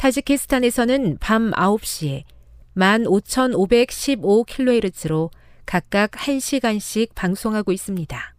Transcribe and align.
타지키스탄에서는 0.00 1.18
밤 1.20 1.50
9시에 1.50 2.22
15,515kHz로 2.74 5.28
각각 5.66 6.12
1시간씩 6.12 7.14
방송하고 7.14 7.70
있습니다. 7.70 8.34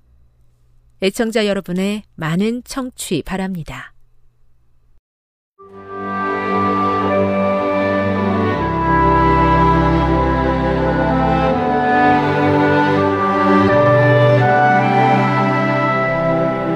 애청자 1.04 1.46
여러분의 1.46 2.02
많은 2.16 2.64
청취 2.64 3.22
바랍니다. 3.22 3.94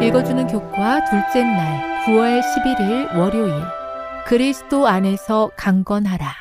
읽어주는 0.04 0.46
교과 0.46 1.04
둘째 1.06 1.44
날 1.44 2.06
9월 2.06 2.40
11일 2.40 3.18
월요일 3.18 3.85
그리스도 4.26 4.88
안에서 4.88 5.52
강건하라. 5.56 6.34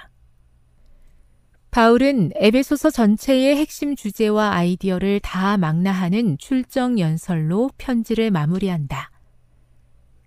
바울은 1.71 2.31
에베소서 2.35 2.89
전체의 2.89 3.57
핵심 3.57 3.95
주제와 3.95 4.55
아이디어를 4.55 5.21
다 5.21 5.59
망라하는 5.59 6.39
출정 6.39 6.99
연설로 6.99 7.69
편지를 7.77 8.31
마무리한다. 8.31 9.11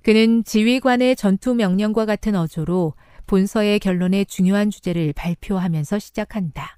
그는 0.03 0.44
지휘관의 0.44 1.16
전투 1.16 1.56
명령과 1.56 2.06
같은 2.06 2.35
어조로 2.35 2.94
본서의 3.25 3.79
결론의 3.79 4.28
중요한 4.28 4.69
주제를 4.69 5.13
발표하면서 5.13 5.97
시작한다. 5.97 6.78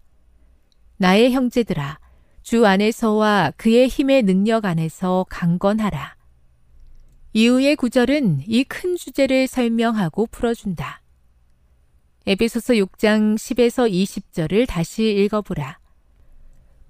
나의 0.95 1.33
형제들아, 1.33 1.99
주 2.41 2.65
안에서와 2.65 3.51
그의 3.57 3.89
힘의 3.89 4.23
능력 4.23 4.63
안에서 4.63 5.25
강건하라. 5.29 6.18
이후의 7.33 7.75
구절은 7.75 8.41
이 8.47 8.63
큰 8.63 8.95
주제를 8.95 9.47
설명하고 9.47 10.27
풀어준다. 10.27 11.01
에베소서 12.25 12.73
6장 12.73 13.35
10에서 13.35 13.91
20절을 13.91 14.67
다시 14.67 15.09
읽어보라. 15.11 15.79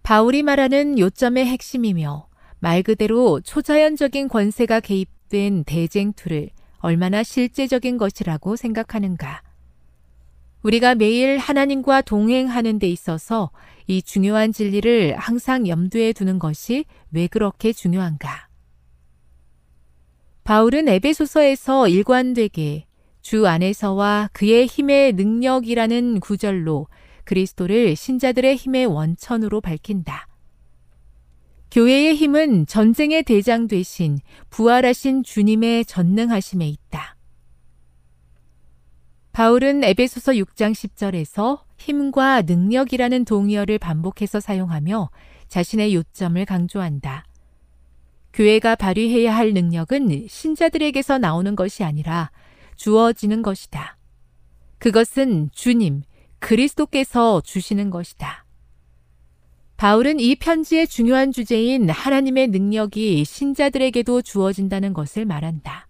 바울이 0.03 0.44
말하는 0.44 0.97
요점의 0.97 1.45
핵심이며 1.45 2.28
말 2.59 2.83
그대로 2.83 3.39
초자연적인 3.41 4.28
권세가 4.28 4.79
개입된 4.79 5.66
대쟁투를 5.66 6.49
얼마나 6.79 7.22
실제적인 7.23 7.97
것이라고 7.97 8.55
생각하는가. 8.55 9.41
우리가 10.63 10.95
매일 10.95 11.38
하나님과 11.38 12.01
동행하는 12.01 12.79
데 12.79 12.88
있어서 12.89 13.51
이 13.88 14.01
중요한 14.01 14.51
진리를 14.51 15.16
항상 15.17 15.67
염두에 15.67 16.13
두는 16.13 16.39
것이 16.39 16.85
왜 17.11 17.28
그렇게 17.28 17.72
중요한가. 17.72 18.48
바울은 20.49 20.87
에베소서에서 20.87 21.89
일관되게 21.89 22.87
주 23.21 23.45
안에서와 23.45 24.31
그의 24.33 24.65
힘의 24.65 25.13
능력이라는 25.13 26.19
구절로 26.21 26.87
그리스도를 27.25 27.95
신자들의 27.95 28.55
힘의 28.55 28.87
원천으로 28.87 29.61
밝힌다. 29.61 30.27
교회의 31.69 32.15
힘은 32.15 32.65
전쟁의 32.65 33.21
대장 33.25 33.67
되신 33.67 34.17
부활하신 34.49 35.21
주님의 35.21 35.85
전능하심에 35.85 36.67
있다. 36.67 37.16
바울은 39.31 39.83
에베소서 39.83 40.31
6장 40.31 40.71
10절에서 40.71 41.61
힘과 41.77 42.41
능력이라는 42.41 43.23
동의어를 43.25 43.77
반복해서 43.77 44.39
사용하며 44.39 45.11
자신의 45.47 45.93
요점을 45.93 46.43
강조한다. 46.45 47.28
교회가 48.34 48.75
발휘해야 48.75 49.35
할 49.35 49.53
능력은 49.53 50.28
신자들에게서 50.28 51.17
나오는 51.17 51.56
것이 51.56 51.84
아니라 51.84 52.31
주어지는 52.75 53.41
것이다. 53.41 53.97
그것은 54.78 55.50
주님, 55.53 56.03
그리스도께서 56.40 57.41
주시는 57.41 57.90
것이다. 57.90 58.45
바울은 59.78 60.19
이 60.19 60.35
편지의 60.35 60.88
중요한 60.88 61.31
주제인 61.31 61.90
하나님의 61.90 62.47
능력이 62.47 63.23
신자들에게도 63.23 64.22
주어진다는 64.22 64.94
것을 64.94 65.25
말한다. 65.25 65.88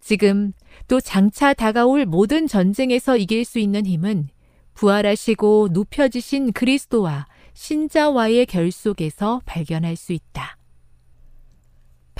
지금 0.00 0.52
또 0.88 1.00
장차 1.00 1.52
다가올 1.52 2.06
모든 2.06 2.46
전쟁에서 2.46 3.16
이길 3.16 3.44
수 3.44 3.58
있는 3.58 3.84
힘은 3.84 4.28
부활하시고 4.74 5.68
눕혀지신 5.72 6.52
그리스도와 6.52 7.26
신자와의 7.52 8.46
결속에서 8.46 9.42
발견할 9.44 9.96
수 9.96 10.14
있다. 10.14 10.56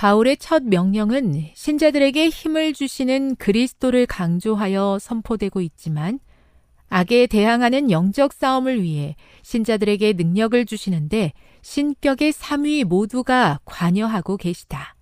바울의 0.01 0.37
첫 0.37 0.63
명령은 0.63 1.51
신자들에게 1.53 2.29
힘을 2.29 2.73
주시는 2.73 3.35
그리스도를 3.35 4.07
강조하여 4.07 4.97
선포되고 4.99 5.61
있지만 5.61 6.19
악에 6.89 7.27
대항하는 7.27 7.91
영적 7.91 8.33
싸움을 8.33 8.81
위해 8.81 9.15
신자들에게 9.43 10.13
능력을 10.13 10.65
주시는데 10.65 11.33
신격의 11.61 12.31
삼위 12.31 12.83
모두가 12.83 13.59
관여하고 13.63 14.37
계시다. 14.37 14.95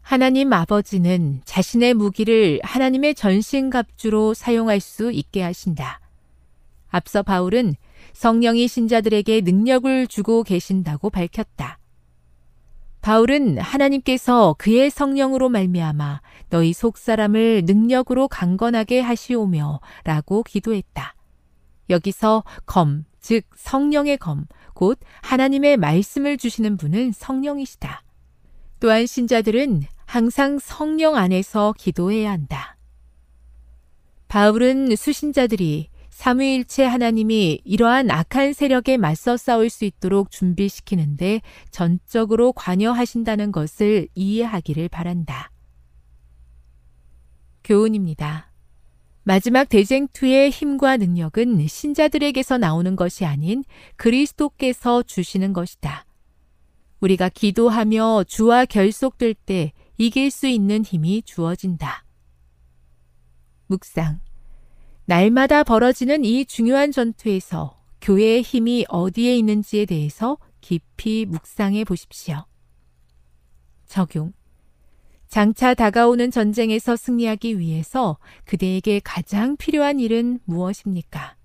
하나님 0.00 0.54
아버지는 0.54 1.42
자신의 1.44 1.92
무기를 1.92 2.60
하나님의 2.62 3.14
전신갑주로 3.16 4.32
사용할 4.32 4.80
수 4.80 5.12
있게 5.12 5.42
하신다. 5.42 6.00
앞서 6.88 7.22
바울은 7.22 7.74
성령이 8.14 8.66
신자들에게 8.66 9.42
능력을 9.42 10.06
주고 10.06 10.42
계신다고 10.42 11.10
밝혔다. 11.10 11.77
바울은 13.00 13.58
하나님께서 13.58 14.54
그의 14.58 14.90
성령으로 14.90 15.48
말미암아 15.48 16.20
너희 16.50 16.72
속사람을 16.72 17.62
능력으로 17.64 18.28
강건하게 18.28 19.00
하시오며 19.00 19.80
라고 20.04 20.42
기도했다. 20.42 21.14
여기서 21.90 22.44
검, 22.66 23.04
즉 23.20 23.44
성령의 23.56 24.18
검, 24.18 24.46
곧 24.74 24.98
하나님의 25.22 25.76
말씀을 25.76 26.36
주시는 26.36 26.76
분은 26.76 27.12
성령이시다. 27.12 28.02
또한 28.80 29.06
신자들은 29.06 29.82
항상 30.06 30.58
성령 30.58 31.16
안에서 31.16 31.74
기도해야 31.76 32.30
한다. 32.30 32.76
바울은 34.28 34.94
수신자들이 34.96 35.88
삼위일체 36.18 36.82
하나님이 36.84 37.60
이러한 37.62 38.10
악한 38.10 38.52
세력에 38.52 38.96
맞서 38.96 39.36
싸울 39.36 39.70
수 39.70 39.84
있도록 39.84 40.32
준비시키는데 40.32 41.42
전적으로 41.70 42.52
관여하신다는 42.54 43.52
것을 43.52 44.08
이해하기를 44.16 44.88
바란다. 44.88 45.52
교훈입니다. 47.62 48.50
마지막 49.22 49.68
대쟁투의 49.68 50.50
힘과 50.50 50.96
능력은 50.96 51.68
신자들에게서 51.68 52.58
나오는 52.58 52.96
것이 52.96 53.24
아닌 53.24 53.62
그리스도께서 53.94 55.04
주시는 55.04 55.52
것이다. 55.52 56.04
우리가 56.98 57.28
기도하며 57.28 58.24
주와 58.24 58.64
결속될 58.64 59.34
때 59.34 59.72
이길 59.98 60.32
수 60.32 60.48
있는 60.48 60.84
힘이 60.84 61.22
주어진다. 61.22 62.04
묵상. 63.68 64.27
날마다 65.08 65.64
벌어지는 65.64 66.22
이 66.22 66.44
중요한 66.44 66.92
전투에서 66.92 67.80
교회의 68.02 68.42
힘이 68.42 68.84
어디에 68.90 69.38
있는지에 69.38 69.86
대해서 69.86 70.36
깊이 70.60 71.24
묵상해 71.24 71.84
보십시오. 71.84 72.44
적용. 73.86 74.34
장차 75.26 75.72
다가오는 75.72 76.30
전쟁에서 76.30 76.94
승리하기 76.94 77.58
위해서 77.58 78.18
그대에게 78.44 79.00
가장 79.02 79.56
필요한 79.56 79.98
일은 79.98 80.40
무엇입니까? 80.44 81.36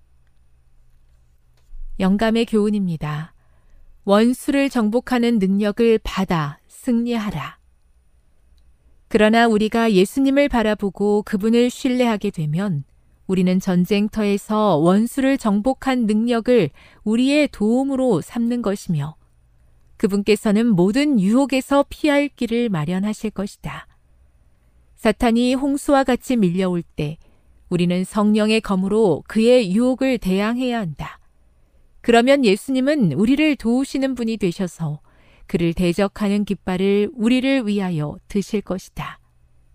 영감의 2.00 2.44
교훈입니다. 2.44 3.32
원수를 4.04 4.68
정복하는 4.68 5.38
능력을 5.38 6.00
받아 6.04 6.58
승리하라. 6.68 7.58
그러나 9.08 9.46
우리가 9.46 9.92
예수님을 9.92 10.50
바라보고 10.50 11.22
그분을 11.22 11.70
신뢰하게 11.70 12.28
되면 12.28 12.84
우리는 13.26 13.58
전쟁터에서 13.58 14.76
원수를 14.76 15.38
정복한 15.38 16.06
능력을 16.06 16.70
우리의 17.04 17.48
도움으로 17.48 18.20
삼는 18.20 18.62
것이며 18.62 19.16
그분께서는 19.96 20.66
모든 20.66 21.18
유혹에서 21.18 21.84
피할 21.88 22.28
길을 22.28 22.68
마련하실 22.68 23.30
것이다. 23.30 23.86
사탄이 24.96 25.54
홍수와 25.54 26.04
같이 26.04 26.36
밀려올 26.36 26.82
때 26.82 27.18
우리는 27.68 28.04
성령의 28.04 28.60
검으로 28.60 29.22
그의 29.26 29.74
유혹을 29.74 30.18
대항해야 30.18 30.78
한다. 30.78 31.18
그러면 32.00 32.44
예수님은 32.44 33.12
우리를 33.12 33.56
도우시는 33.56 34.14
분이 34.14 34.36
되셔서 34.36 35.00
그를 35.46 35.72
대적하는 35.72 36.44
깃발을 36.44 37.10
우리를 37.14 37.66
위하여 37.66 38.16
드실 38.28 38.60
것이다. 38.60 39.18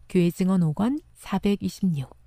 교회 0.07 0.30
증언 0.30 0.62
5권 0.62 1.00
426 1.16 2.19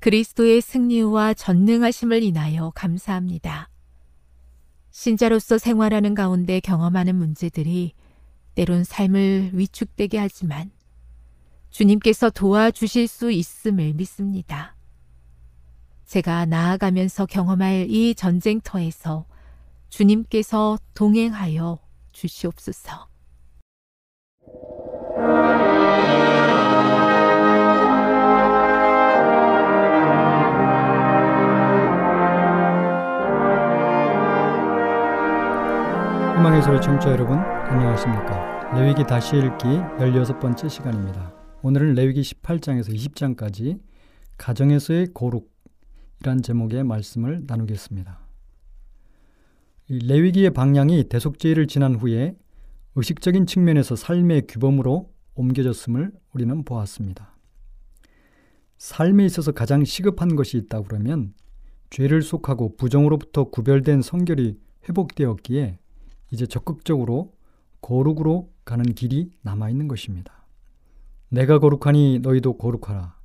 그리스도의 0.00 0.60
승리와 0.60 1.34
전능하심을 1.34 2.22
인하여 2.22 2.70
감사합니다. 2.74 3.68
신자로서 4.90 5.58
생활하는 5.58 6.14
가운데 6.14 6.60
경험하는 6.60 7.16
문제들이 7.16 7.94
때론 8.54 8.84
삶을 8.84 9.50
위축되게 9.52 10.18
하지만 10.18 10.70
주님께서 11.70 12.30
도와주실 12.30 13.06
수 13.06 13.30
있음을 13.30 13.94
믿습니다. 13.94 14.74
제가 16.06 16.46
나아가면서 16.46 17.26
경험할 17.26 17.86
이 17.90 18.14
전쟁터에서 18.14 19.26
주님께서 19.88 20.78
동행하여 20.94 21.78
주시옵소서. 22.12 23.08
소리 36.68 36.82
청취자 36.82 37.12
여러분. 37.12 37.38
안녕하십니까. 37.38 38.74
레위기 38.74 39.02
다시 39.04 39.38
읽기 39.38 39.64
16번째 39.64 40.68
시간입니다. 40.68 41.34
오늘은 41.62 41.94
레위기 41.94 42.20
18장에서 42.20 42.94
20장까지 42.94 43.80
가정에서의 44.36 45.06
고룩이란 45.14 46.42
제목의 46.42 46.84
말씀을 46.84 47.44
나누겠습니다. 47.46 48.20
레위기의 49.88 50.50
방향이 50.50 51.04
대속제를 51.08 51.68
지난 51.68 51.94
후에 51.94 52.36
의식적인 52.96 53.46
측면에서 53.46 53.96
삶의 53.96 54.42
규범으로 54.46 55.10
옮겨졌음을 55.36 56.12
우리는 56.34 56.64
보았습니다. 56.66 57.34
삶에 58.76 59.24
있어서 59.24 59.52
가장 59.52 59.86
시급한 59.86 60.36
것이 60.36 60.58
있다 60.58 60.82
그러면 60.82 61.32
죄를 61.88 62.20
속하고 62.20 62.76
부정으로부터 62.76 63.44
구별된 63.44 64.02
성결이 64.02 64.58
회복되었기에 64.86 65.78
이제 66.30 66.46
적극적으로 66.46 67.32
거룩으로 67.80 68.52
가는 68.64 68.84
길이 68.94 69.30
남아있는 69.42 69.88
것입니다. 69.88 70.46
내가 71.28 71.58
거룩하니 71.58 72.20
너희도 72.20 72.58
거룩하라. 72.58 73.16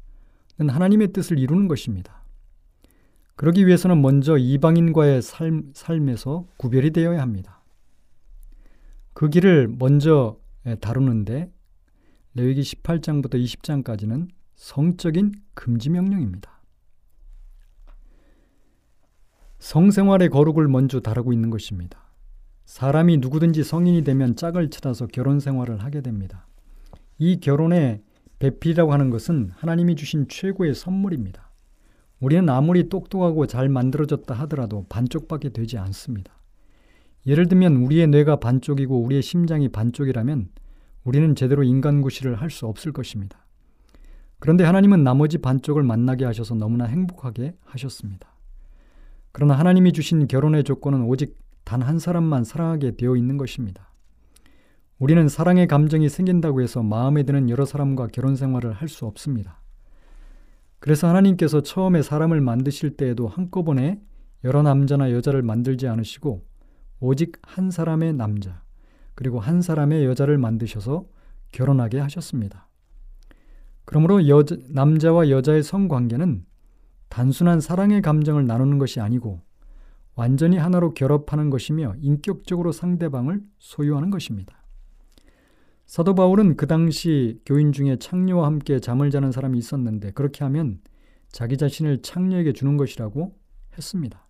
는 0.59 0.69
하나님의 0.69 1.13
뜻을 1.13 1.39
이루는 1.39 1.67
것입니다. 1.67 2.23
그러기 3.35 3.65
위해서는 3.65 4.01
먼저 4.01 4.37
이방인과의 4.37 5.23
삶, 5.23 5.71
삶에서 5.73 6.45
구별이 6.57 6.91
되어야 6.91 7.21
합니다. 7.21 7.63
그 9.13 9.29
길을 9.29 9.75
먼저 9.79 10.37
다루는데 10.79 11.51
레위기 12.35 12.61
18장부터 12.61 13.33
20장까지는 13.43 14.29
성적인 14.55 15.33
금지 15.55 15.89
명령입니다. 15.89 16.61
성생활의 19.59 20.29
거룩을 20.29 20.67
먼저 20.67 20.99
다루고 20.99 21.33
있는 21.33 21.49
것입니다. 21.49 22.02
사람이 22.65 23.17
누구든지 23.17 23.63
성인이 23.63 24.03
되면 24.03 24.35
짝을 24.35 24.69
찾아서 24.69 25.07
결혼 25.07 25.39
생활을 25.39 25.83
하게 25.83 26.01
됩니다. 26.01 26.47
이 27.17 27.39
결혼의 27.39 28.01
배필이라고 28.39 28.91
하는 28.91 29.09
것은 29.09 29.51
하나님이 29.55 29.95
주신 29.95 30.27
최고의 30.27 30.73
선물입니다. 30.73 31.51
우리는 32.19 32.47
아무리 32.49 32.89
똑똑하고 32.89 33.47
잘 33.47 33.69
만들어졌다 33.69 34.33
하더라도 34.33 34.85
반쪽밖에 34.89 35.49
되지 35.49 35.77
않습니다. 35.77 36.33
예를 37.25 37.47
들면 37.47 37.77
우리의 37.77 38.07
뇌가 38.07 38.37
반쪽이고 38.37 39.01
우리의 39.01 39.21
심장이 39.21 39.69
반쪽이라면 39.69 40.49
우리는 41.03 41.35
제대로 41.35 41.63
인간구실을 41.63 42.35
할 42.41 42.49
수 42.49 42.65
없을 42.65 42.91
것입니다. 42.93 43.45
그런데 44.39 44.63
하나님은 44.63 45.03
나머지 45.03 45.37
반쪽을 45.37 45.83
만나게 45.83 46.25
하셔서 46.25 46.55
너무나 46.55 46.85
행복하게 46.85 47.55
하셨습니다. 47.63 48.27
그러나 49.31 49.57
하나님이 49.57 49.93
주신 49.93 50.27
결혼의 50.27 50.63
조건은 50.63 51.03
오직 51.03 51.37
단 51.63 51.81
한 51.81 51.99
사람만 51.99 52.43
사랑하게 52.43 52.95
되어 52.97 53.15
있는 53.15 53.37
것입니다. 53.37 53.91
우리는 54.99 55.27
사랑의 55.27 55.67
감정이 55.67 56.07
생긴다고 56.09 56.61
해서 56.61 56.81
마음에 56.83 57.23
드는 57.23 57.49
여러 57.49 57.65
사람과 57.65 58.07
결혼 58.07 58.35
생활을 58.35 58.73
할 58.73 58.87
수 58.87 59.05
없습니다. 59.05 59.61
그래서 60.79 61.07
하나님께서 61.07 61.61
처음에 61.61 62.01
사람을 62.01 62.41
만드실 62.41 62.97
때에도 62.97 63.27
한꺼번에 63.27 64.01
여러 64.43 64.61
남자나 64.61 65.11
여자를 65.11 65.41
만들지 65.41 65.87
않으시고 65.87 66.45
오직 66.99 67.37
한 67.41 67.71
사람의 67.71 68.13
남자 68.13 68.61
그리고 69.15 69.39
한 69.39 69.61
사람의 69.61 70.05
여자를 70.05 70.37
만드셔서 70.37 71.05
결혼하게 71.51 71.99
하셨습니다. 71.99 72.67
그러므로 73.85 74.27
여자, 74.27 74.57
남자와 74.69 75.29
여자의 75.29 75.63
성관계는 75.63 76.45
단순한 77.09 77.61
사랑의 77.61 78.01
감정을 78.01 78.47
나누는 78.47 78.77
것이 78.79 78.99
아니고 78.99 79.41
완전히 80.15 80.57
하나로 80.57 80.93
결합하는 80.93 81.49
것이며 81.49 81.95
인격적으로 81.99 82.71
상대방을 82.71 83.41
소유하는 83.59 84.09
것입니다. 84.09 84.63
사도 85.85 86.15
바울은 86.15 86.55
그 86.55 86.67
당시 86.67 87.39
교인 87.45 87.71
중에 87.71 87.97
창녀와 87.97 88.45
함께 88.45 88.79
잠을 88.79 89.11
자는 89.11 89.31
사람이 89.31 89.57
있었는데 89.57 90.11
그렇게 90.11 90.43
하면 90.45 90.79
자기 91.31 91.57
자신을 91.57 92.01
창녀에게 92.01 92.53
주는 92.53 92.77
것이라고 92.77 93.35
했습니다. 93.77 94.25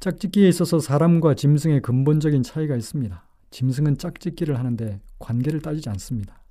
짝짓기에 0.00 0.48
있어서 0.48 0.80
사람과 0.80 1.34
짐승의 1.34 1.80
근본적인 1.82 2.42
차이가 2.42 2.76
있습니다. 2.76 3.26
짐승은 3.50 3.98
짝짓기를 3.98 4.58
하는데 4.58 5.00
관계를 5.18 5.60
따지지 5.60 5.88
않습니다. 5.90 6.42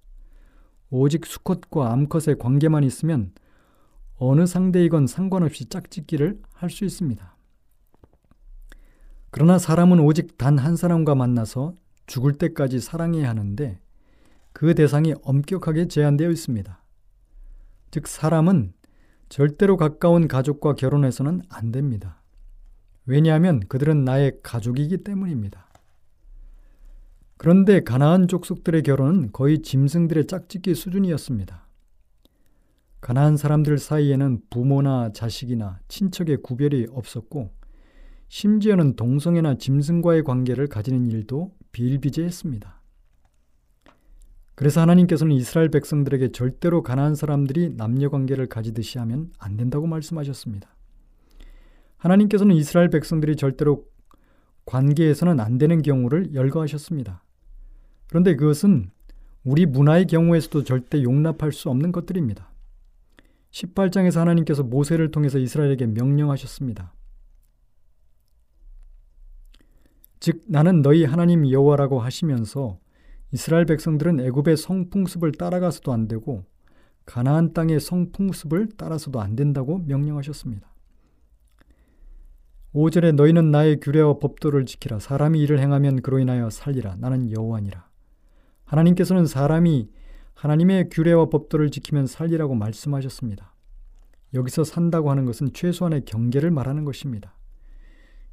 오직 0.89 1.25
수컷과 1.25 1.91
암컷의 1.91 2.37
관계만 2.39 2.83
있으면 2.83 3.31
어느 4.15 4.45
상대이건 4.45 5.07
상관없이 5.07 5.65
짝짓기를 5.65 6.39
할 6.53 6.69
수 6.69 6.85
있습니다. 6.85 7.32
그러나 9.33 9.57
사람은 9.57 9.99
오직 9.99 10.37
단 10.37 10.59
한 10.59 10.75
사람과 10.75 11.15
만나서 11.15 11.73
죽을 12.05 12.33
때까지 12.33 12.79
사랑해야 12.79 13.27
하는데 13.29 13.79
그 14.51 14.75
대상이 14.75 15.15
엄격하게 15.23 15.87
제한되어 15.87 16.29
있습니다. 16.29 16.79
즉, 17.89 18.07
사람은 18.07 18.73
절대로 19.29 19.75
가까운 19.75 20.27
가족과 20.27 20.75
결혼해서는 20.75 21.41
안 21.49 21.71
됩니다. 21.71 22.21
왜냐하면 23.07 23.61
그들은 23.61 24.05
나의 24.05 24.33
가족이기 24.43 24.97
때문입니다. 24.97 25.67
그런데 27.37 27.83
가나안 27.83 28.27
족속들의 28.27 28.83
결혼은 28.83 29.31
거의 29.31 29.63
짐승들의 29.63 30.27
짝짓기 30.27 30.75
수준이었습니다. 30.75 31.67
가나안 33.01 33.37
사람들 33.37 33.79
사이에는 33.79 34.41
부모나 34.51 35.11
자식이나 35.11 35.79
친척의 35.87 36.43
구별이 36.43 36.85
없었고 36.91 37.62
심지어는 38.33 38.95
동성애나 38.95 39.59
짐승과의 39.59 40.23
관계를 40.23 40.65
가지는 40.65 41.05
일도 41.05 41.51
비일비재했습니다. 41.71 42.81
그래서 44.55 44.81
하나님께서는 44.81 45.35
이스라엘 45.35 45.69
백성들에게 45.69 46.31
절대로 46.31 46.81
가나안 46.81 47.13
사람들이 47.13 47.75
남녀 47.77 48.09
관계를 48.09 48.47
가지듯이 48.47 48.97
하면 48.97 49.29
안 49.37 49.55
된다고 49.55 49.85
말씀하셨습니다. 49.85 50.67
하나님께서는 51.97 52.55
이스라엘 52.55 52.89
백성들이 52.89 53.35
절대로 53.35 53.85
관계에서는 54.65 55.39
안 55.39 55.59
되는 55.59 55.83
경우를 55.83 56.33
열거하셨습니다. 56.33 57.23
그런데 58.07 58.35
그것은 58.35 58.89
우리 59.43 59.67
문화의 59.67 60.07
경우에서도 60.07 60.63
절대 60.63 61.03
용납할 61.03 61.51
수 61.51 61.69
없는 61.69 61.91
것들입니다. 61.91 62.51
18장에서 63.51 64.21
하나님께서 64.21 64.63
모세를 64.63 65.11
통해서 65.11 65.37
이스라엘에게 65.37 65.85
명령하셨습니다. 65.85 66.93
즉 70.23 70.41
나는 70.47 70.81
너희 70.81 71.03
하나님 71.03 71.51
여호와라고 71.51 71.99
하시면서 71.99 72.79
이스라엘 73.33 73.65
백성들은 73.65 74.21
애굽의 74.21 74.55
성풍습을 74.55 75.33
따라가서도 75.33 75.91
안 75.91 76.07
되고 76.07 76.45
가나안 77.05 77.51
땅의 77.51 77.81
성풍습을 77.81 78.69
따라서도 78.77 79.19
안 79.19 79.35
된다고 79.35 79.79
명령하셨습니다. 79.79 80.73
5절에 82.73 83.15
너희는 83.15 83.51
나의 83.51 83.81
규례와 83.81 84.19
법도를 84.19 84.65
지키라 84.65 84.99
사람이 84.99 85.41
이를 85.41 85.59
행하면 85.59 86.01
그로 86.01 86.19
인하여 86.19 86.49
살리라 86.49 86.95
나는 86.99 87.29
여호와니라. 87.29 87.85
하나님께서는 88.63 89.25
사람이 89.25 89.89
하나님의 90.35 90.87
규례와 90.89 91.27
법도를 91.27 91.69
지키면 91.69 92.07
살리라고 92.07 92.55
말씀하셨습니다. 92.55 93.53
여기서 94.33 94.63
산다고 94.63 95.11
하는 95.11 95.25
것은 95.25 95.51
최소한의 95.51 96.05
경계를 96.05 96.49
말하는 96.49 96.85
것입니다. 96.85 97.35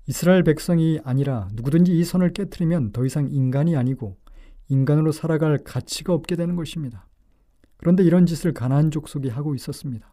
이스라엘 0.07 0.43
백성이 0.43 0.99
아니라 1.05 1.49
누구든지 1.55 1.97
이 1.97 2.05
선을 2.05 2.33
깨뜨리면 2.33 2.93
더 2.93 3.05
이상 3.05 3.29
인간이 3.31 3.77
아니고 3.77 4.17
인간으로 4.69 5.13
살아갈 5.13 5.59
가치가 5.59 6.13
없게 6.13 6.37
되는 6.37 6.57
것입니다. 6.57 7.07
그런데 7.77 8.03
이런 8.03 8.27
짓을 8.27 8.53
가나안 8.53 8.91
족속이 8.91 9.29
하고 9.29 9.55
있었습니다. 9.55 10.13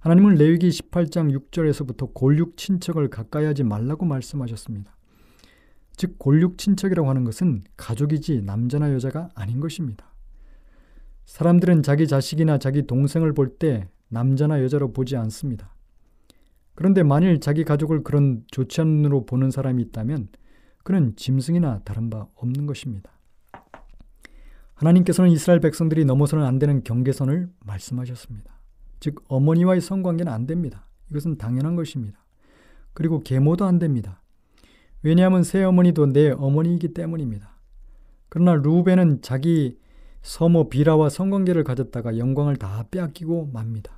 하나님은 0.00 0.34
레위기 0.34 0.68
18장 0.68 1.36
6절에서부터 1.36 2.12
골육 2.14 2.56
친척을 2.56 3.08
가까이 3.08 3.44
하지 3.44 3.64
말라고 3.64 4.04
말씀하셨습니다. 4.04 4.96
즉 5.96 6.18
골육 6.18 6.58
친척이라고 6.58 7.08
하는 7.08 7.24
것은 7.24 7.64
가족이지 7.76 8.42
남자나 8.42 8.92
여자가 8.92 9.30
아닌 9.34 9.60
것입니다. 9.60 10.14
사람들은 11.24 11.82
자기 11.82 12.06
자식이나 12.06 12.58
자기 12.58 12.86
동생을 12.86 13.32
볼 13.32 13.58
때 13.58 13.88
남자나 14.08 14.62
여자로 14.62 14.92
보지 14.92 15.16
않습니다. 15.16 15.74
그런데 16.76 17.02
만일 17.02 17.40
자기 17.40 17.64
가족을 17.64 18.04
그런 18.04 18.44
좋지 18.48 18.82
않은 18.82 18.92
눈으로 18.92 19.26
보는 19.26 19.50
사람이 19.50 19.82
있다면 19.82 20.28
그는 20.84 21.16
짐승이나 21.16 21.80
다른 21.84 22.10
바 22.10 22.28
없는 22.36 22.66
것입니다. 22.66 23.10
하나님께서는 24.74 25.30
이스라엘 25.30 25.58
백성들이 25.60 26.04
넘어서는 26.04 26.44
안 26.44 26.58
되는 26.58 26.84
경계선을 26.84 27.48
말씀하셨습니다. 27.64 28.60
즉 29.00 29.24
어머니와의 29.28 29.80
성관계는 29.80 30.30
안 30.30 30.46
됩니다. 30.46 30.86
이것은 31.10 31.38
당연한 31.38 31.76
것입니다. 31.76 32.24
그리고 32.92 33.20
계모도 33.20 33.64
안 33.64 33.78
됩니다. 33.78 34.22
왜냐하면 35.02 35.44
새 35.44 35.62
어머니도 35.62 36.12
내 36.12 36.30
어머니이기 36.30 36.92
때문입니다. 36.92 37.56
그러나 38.28 38.54
루벤은 38.54 39.22
자기 39.22 39.78
서모 40.22 40.68
비라와 40.68 41.08
성관계를 41.08 41.64
가졌다가 41.64 42.18
영광을 42.18 42.56
다 42.56 42.84
빼앗기고 42.90 43.50
맙니다. 43.52 43.95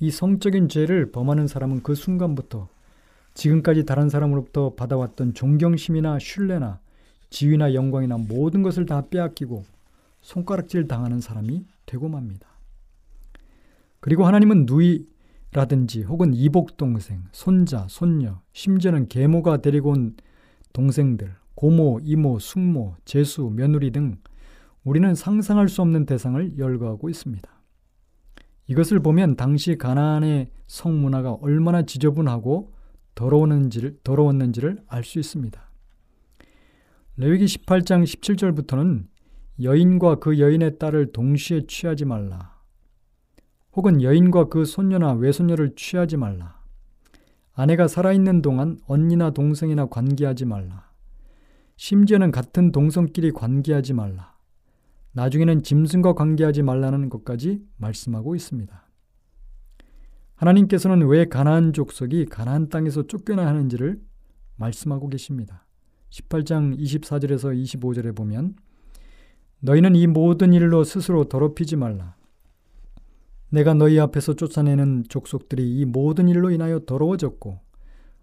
이 0.00 0.10
성적인 0.10 0.68
죄를 0.68 1.12
범하는 1.12 1.46
사람은 1.46 1.82
그 1.82 1.94
순간부터 1.94 2.68
지금까지 3.34 3.84
다른 3.84 4.08
사람으로부터 4.08 4.74
받아왔던 4.74 5.34
존경심이나 5.34 6.18
신뢰나 6.18 6.80
지위나 7.28 7.74
영광이나 7.74 8.16
모든 8.16 8.62
것을 8.62 8.86
다 8.86 9.04
빼앗기고 9.08 9.64
손가락질 10.22 10.88
당하는 10.88 11.20
사람이 11.20 11.64
되고 11.84 12.08
맙니다. 12.08 12.48
그리고 14.00 14.24
하나님은 14.24 14.66
누이라든지 14.66 16.02
혹은 16.04 16.32
이복 16.32 16.78
동생, 16.78 17.22
손자, 17.32 17.86
손녀, 17.88 18.40
심지어는 18.54 19.08
계모가 19.08 19.58
데리고 19.58 19.90
온 19.90 20.16
동생들, 20.72 21.34
고모, 21.54 22.00
이모, 22.02 22.38
숙모, 22.38 22.96
제수, 23.04 23.52
며느리 23.54 23.90
등 23.90 24.16
우리는 24.82 25.14
상상할 25.14 25.68
수 25.68 25.82
없는 25.82 26.06
대상을 26.06 26.56
열거하고 26.58 27.10
있습니다. 27.10 27.59
이것을 28.70 29.00
보면 29.00 29.34
당시 29.34 29.76
가나안의 29.76 30.52
성문화가 30.68 31.32
얼마나 31.42 31.82
지저분하고 31.82 32.72
더러웠는지를, 33.16 33.98
더러웠는지를 34.04 34.78
알 34.86 35.02
수 35.02 35.18
있습니다. 35.18 35.60
레위기 37.16 37.46
18장 37.46 38.04
17절부터는 38.04 39.06
여인과 39.60 40.20
그 40.20 40.38
여인의 40.38 40.78
딸을 40.78 41.10
동시에 41.10 41.66
취하지 41.66 42.04
말라. 42.04 42.60
혹은 43.72 44.02
여인과 44.02 44.44
그 44.44 44.64
손녀나 44.64 45.14
외손녀를 45.14 45.74
취하지 45.74 46.16
말라. 46.16 46.60
아내가 47.52 47.88
살아있는 47.88 48.40
동안 48.40 48.78
언니나 48.86 49.30
동생이나 49.30 49.86
관계하지 49.86 50.44
말라. 50.44 50.88
심지어는 51.76 52.30
같은 52.30 52.70
동성끼리 52.70 53.32
관계하지 53.32 53.94
말라. 53.94 54.29
나중에는 55.12 55.62
짐승과 55.62 56.14
관계하지 56.14 56.62
말라는 56.62 57.08
것까지 57.08 57.62
말씀하고 57.76 58.34
있습니다. 58.34 58.88
하나님께서는 60.36 61.06
왜 61.06 61.26
가나안 61.26 61.72
족속이 61.72 62.26
가나안 62.26 62.68
땅에서 62.68 63.06
쫓겨나 63.06 63.46
하는지를 63.46 64.00
말씀하고 64.56 65.08
계십니다. 65.08 65.66
18장 66.10 66.78
24절에서 66.78 67.54
25절에 67.54 68.16
보면 68.16 68.56
너희는 69.60 69.96
이 69.96 70.06
모든 70.06 70.52
일로 70.52 70.84
스스로 70.84 71.24
더럽히지 71.24 71.76
말라. 71.76 72.16
내가 73.50 73.74
너희 73.74 73.98
앞에서 73.98 74.34
쫓아내는 74.34 75.04
족속들이 75.08 75.78
이 75.78 75.84
모든 75.84 76.28
일로 76.28 76.50
인하여 76.50 76.80
더러워졌고 76.80 77.60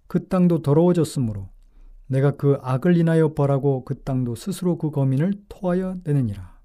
그 0.08 0.28
땅도 0.28 0.62
더러워졌으므로 0.62 1.50
내가 2.08 2.32
그 2.32 2.58
악을 2.62 2.98
인하여 2.98 3.34
벌하고 3.34 3.84
그 3.84 4.02
땅도 4.02 4.36
스스로 4.36 4.78
그 4.78 4.90
거민을 4.90 5.34
토하여 5.50 5.98
내느니라. 6.04 6.57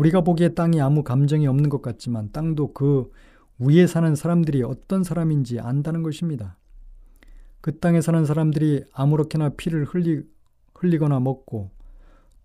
우리가 0.00 0.22
보기에 0.22 0.54
땅이 0.54 0.80
아무 0.80 1.02
감정이 1.02 1.46
없는 1.46 1.68
것 1.68 1.82
같지만 1.82 2.32
땅도 2.32 2.72
그 2.72 3.10
위에 3.58 3.86
사는 3.86 4.14
사람들이 4.14 4.62
어떤 4.62 5.04
사람인지 5.04 5.60
안다는 5.60 6.02
것입니다. 6.02 6.56
그 7.60 7.78
땅에 7.78 8.00
사는 8.00 8.24
사람들이 8.24 8.84
아무렇게나 8.94 9.50
피를 9.50 9.84
흘리, 9.84 10.22
흘리거나 10.74 11.20
먹고 11.20 11.70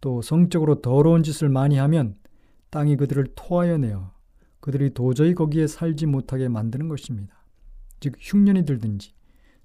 또 0.02 0.22
성적으로 0.22 0.82
더러운 0.82 1.24
짓을 1.24 1.48
많이 1.48 1.78
하면 1.78 2.18
땅이 2.72 2.98
그들을 2.98 3.28
토하여 3.36 3.78
내어 3.78 4.12
그들이 4.60 4.94
도저히 4.94 5.34
거기에 5.34 5.68
살지 5.68 6.08
못하게 6.08 6.50
만드는 6.50 6.90
것입니다. 6.90 7.46
즉 8.02 8.16
흉년이 8.20 8.66
들든지 8.66 9.14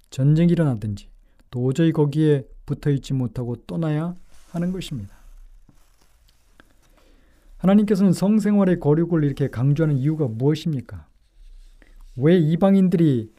전쟁이 0.09 0.53
일어나든지 0.53 1.09
도저히 1.49 1.91
거기에 1.91 2.47
붙어 2.65 2.89
있지 2.89 3.13
못하고 3.13 3.57
떠나야 3.67 4.15
하는 4.51 4.71
것입니다. 4.71 5.20
하나님께서는 7.61 8.11
성생활의 8.11 8.79
거룩을 8.79 9.23
이렇게 9.23 9.47
강조하는 9.47 9.95
이유가 9.97 10.27
무엇입니까? 10.27 11.07
왜 12.17 12.37
이방인들이 12.37 13.31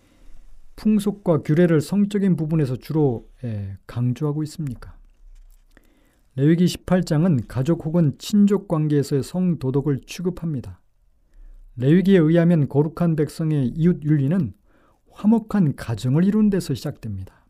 풍속과 0.76 1.43
규례를 1.43 1.81
성적인 1.81 2.37
부분에서 2.37 2.76
주로 2.76 3.29
예, 3.45 3.76
강조하고 3.87 4.43
있습니까? 4.45 4.97
레위기 6.37 6.64
18장은 6.64 7.47
가족 7.47 7.85
혹은 7.85 8.17
친족 8.19 8.69
관계에서의 8.69 9.23
성도덕을 9.23 10.02
취급합니다. 10.07 10.81
레위기에 11.76 12.19
의하면 12.19 12.69
거룩한 12.69 13.17
백성의 13.17 13.69
이웃 13.75 14.02
윤리는 14.02 14.55
화목한 15.11 15.75
가정을 15.76 16.25
이룬 16.25 16.49
데서 16.49 16.75
시작됩니다. 16.75 17.45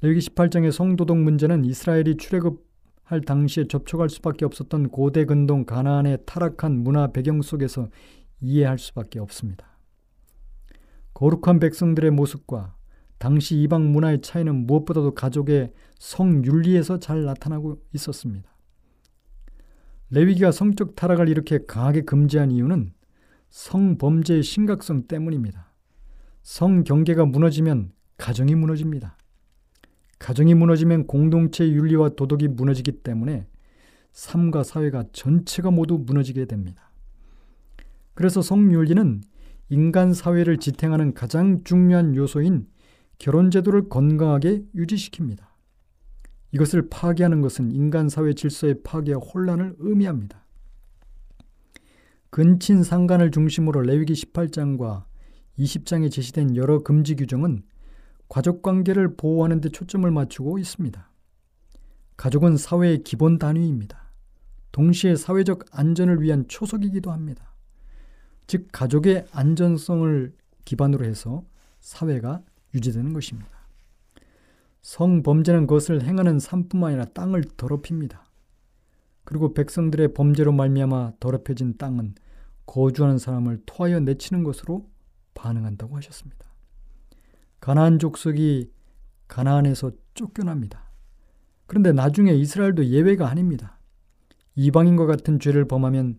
레위기 0.00 0.20
18장의 0.20 0.72
성도덕 0.72 1.18
문제는 1.18 1.64
이스라엘이 1.64 2.16
출애굽 2.16 2.71
할 3.02 3.20
당시에 3.20 3.66
접촉할 3.68 4.08
수밖에 4.08 4.44
없었던 4.44 4.88
고대 4.88 5.24
근동 5.24 5.64
가나안의 5.64 6.18
타락한 6.26 6.82
문화 6.82 7.08
배경 7.08 7.42
속에서 7.42 7.88
이해할 8.40 8.78
수밖에 8.78 9.18
없습니다. 9.18 9.78
거룩한 11.14 11.60
백성들의 11.60 12.10
모습과 12.10 12.74
당시 13.18 13.60
이방 13.60 13.92
문화의 13.92 14.20
차이는 14.20 14.66
무엇보다도 14.66 15.14
가족의 15.14 15.72
성윤리에서 15.98 16.98
잘 16.98 17.24
나타나고 17.24 17.80
있었습니다. 17.94 18.50
레위기가 20.10 20.50
성적 20.50 20.96
타락을 20.96 21.28
이렇게 21.28 21.60
강하게 21.66 22.02
금지한 22.02 22.50
이유는 22.50 22.92
성범죄의 23.50 24.42
심각성 24.42 25.06
때문입니다. 25.06 25.72
성경계가 26.42 27.26
무너지면 27.26 27.92
가정이 28.18 28.54
무너집니다. 28.54 29.16
가정이 30.22 30.54
무너지면 30.54 31.08
공동체 31.08 31.68
윤리와 31.68 32.10
도덕이 32.10 32.46
무너지기 32.46 33.02
때문에 33.02 33.44
삶과 34.12 34.62
사회가 34.62 35.06
전체가 35.12 35.72
모두 35.72 35.98
무너지게 35.98 36.44
됩니다. 36.44 36.92
그래서 38.14 38.40
성윤리는 38.40 39.20
인간 39.70 40.14
사회를 40.14 40.58
지탱하는 40.58 41.14
가장 41.14 41.64
중요한 41.64 42.14
요소인 42.14 42.68
결혼 43.18 43.50
제도를 43.50 43.88
건강하게 43.88 44.62
유지시킵니다. 44.76 45.40
이것을 46.52 46.88
파괴하는 46.88 47.40
것은 47.40 47.72
인간 47.72 48.08
사회 48.08 48.32
질서의 48.32 48.82
파괴와 48.84 49.18
혼란을 49.18 49.74
의미합니다. 49.80 50.46
근친 52.30 52.84
상간을 52.84 53.32
중심으로 53.32 53.80
레위기 53.80 54.12
18장과 54.12 55.04
20장에 55.58 56.12
제시된 56.12 56.54
여러 56.54 56.78
금지 56.78 57.16
규정은 57.16 57.64
가족 58.32 58.62
관계를 58.62 59.14
보호하는 59.14 59.60
데 59.60 59.68
초점을 59.68 60.10
맞추고 60.10 60.58
있습니다. 60.58 61.06
가족은 62.16 62.56
사회의 62.56 63.02
기본 63.04 63.38
단위입니다. 63.38 64.10
동시에 64.72 65.16
사회적 65.16 65.66
안전을 65.70 66.22
위한 66.22 66.48
초석이기도 66.48 67.12
합니다. 67.12 67.52
즉 68.46 68.68
가족의 68.72 69.26
안전성을 69.32 70.34
기반으로 70.64 71.04
해서 71.04 71.44
사회가 71.80 72.42
유지되는 72.74 73.12
것입니다. 73.12 73.50
성범죄는 74.80 75.66
그것을 75.66 76.02
행하는 76.02 76.38
삶뿐만 76.38 76.88
아니라 76.88 77.04
땅을 77.04 77.44
더럽힙니다. 77.58 78.24
그리고 79.24 79.52
백성들의 79.52 80.14
범죄로 80.14 80.52
말미암아 80.52 81.16
더럽혀진 81.20 81.76
땅은 81.76 82.14
거주하는 82.64 83.18
사람을 83.18 83.60
토하여 83.66 84.00
내치는 84.00 84.42
것으로 84.42 84.88
반응한다고 85.34 85.98
하셨습니다. 85.98 86.51
가나안 87.62 88.00
족속이 88.00 88.72
가나안에서 89.28 89.92
쫓겨납니다. 90.14 90.90
그런데 91.66 91.92
나중에 91.92 92.32
이스라엘도 92.32 92.86
예외가 92.86 93.28
아닙니다. 93.28 93.78
이방인과 94.56 95.06
같은 95.06 95.38
죄를 95.38 95.68
범하면 95.68 96.18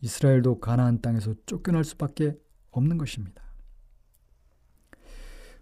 이스라엘도 0.00 0.58
가나안 0.58 1.00
땅에서 1.00 1.34
쫓겨날 1.46 1.84
수밖에 1.84 2.36
없는 2.72 2.98
것입니다. 2.98 3.40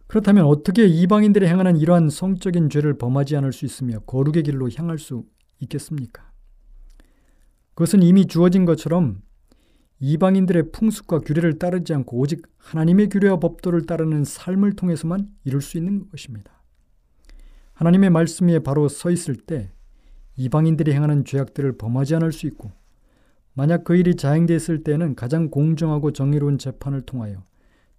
그렇다면 0.07 0.47
어떻게 0.47 0.87
이방인들이 0.87 1.47
행하는 1.47 1.77
이러한 1.77 2.09
성적인 2.09 2.71
죄를 2.71 2.97
범하지 2.97 3.37
않을 3.37 3.53
수 3.53 3.67
있으며 3.67 3.99
거룩의 4.07 4.45
길로 4.45 4.71
향할 4.75 4.97
수 4.97 5.27
있겠습니까? 5.61 6.33
그것은 7.75 8.03
이미 8.03 8.27
주어진 8.27 8.65
것처럼 8.65 9.21
이방인들의 10.01 10.71
풍습과 10.71 11.21
규례를 11.21 11.59
따르지 11.59 11.93
않고 11.93 12.19
오직 12.19 12.43
하나님의 12.59 13.09
규례와 13.09 13.41
법도를 13.41 13.87
따르는 13.87 14.25
삶을 14.25 14.75
통해서만 14.75 15.29
이룰 15.45 15.61
수 15.61 15.77
있는 15.77 16.09
것입니다. 16.09 16.53
하나님의 17.75 18.11
말씀 18.11 18.49
위에 18.49 18.61
바로 18.61 18.89
서 18.89 19.11
있을 19.11 19.35
때 19.37 19.71
이방인들이 20.37 20.93
행하는 20.93 21.25
죄악들을 21.25 21.79
범하지 21.79 22.15
않을 22.17 22.33
수 22.33 22.47
있고 22.47 22.71
만약 23.55 23.83
그 23.83 23.97
일이 23.97 24.15
자행됐을 24.15 24.85
때는 24.85 25.17
가장 25.17 25.51
공정하고 25.51 26.13
정의로운 26.13 26.59
재판을 26.59 27.03
통하여 27.03 27.43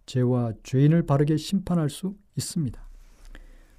죄와 0.06 0.54
죄인을 0.64 1.06
바르게 1.06 1.36
심판할 1.36 1.90
수 1.90 2.16
있습니다. 2.38 2.82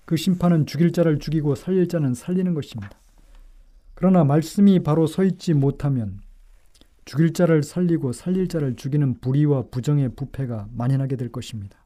그 0.04 0.16
심판은 0.16 0.66
죽일 0.66 0.92
자를 0.92 1.18
죽이고 1.18 1.54
살릴 1.54 1.88
자는 1.88 2.12
살리는 2.14 2.52
것입니다. 2.52 2.98
그러나 3.94 4.24
말씀이 4.24 4.80
바로 4.80 5.06
서 5.06 5.24
있지 5.24 5.54
못하면 5.54 6.20
죽일 7.04 7.32
자를 7.32 7.62
살리고 7.62 8.12
살릴 8.12 8.48
자를 8.48 8.76
죽이는 8.76 9.20
불의와 9.20 9.64
부정의 9.70 10.10
부패가 10.14 10.68
만연하게 10.72 11.16
될 11.16 11.30
것입니다. 11.30 11.84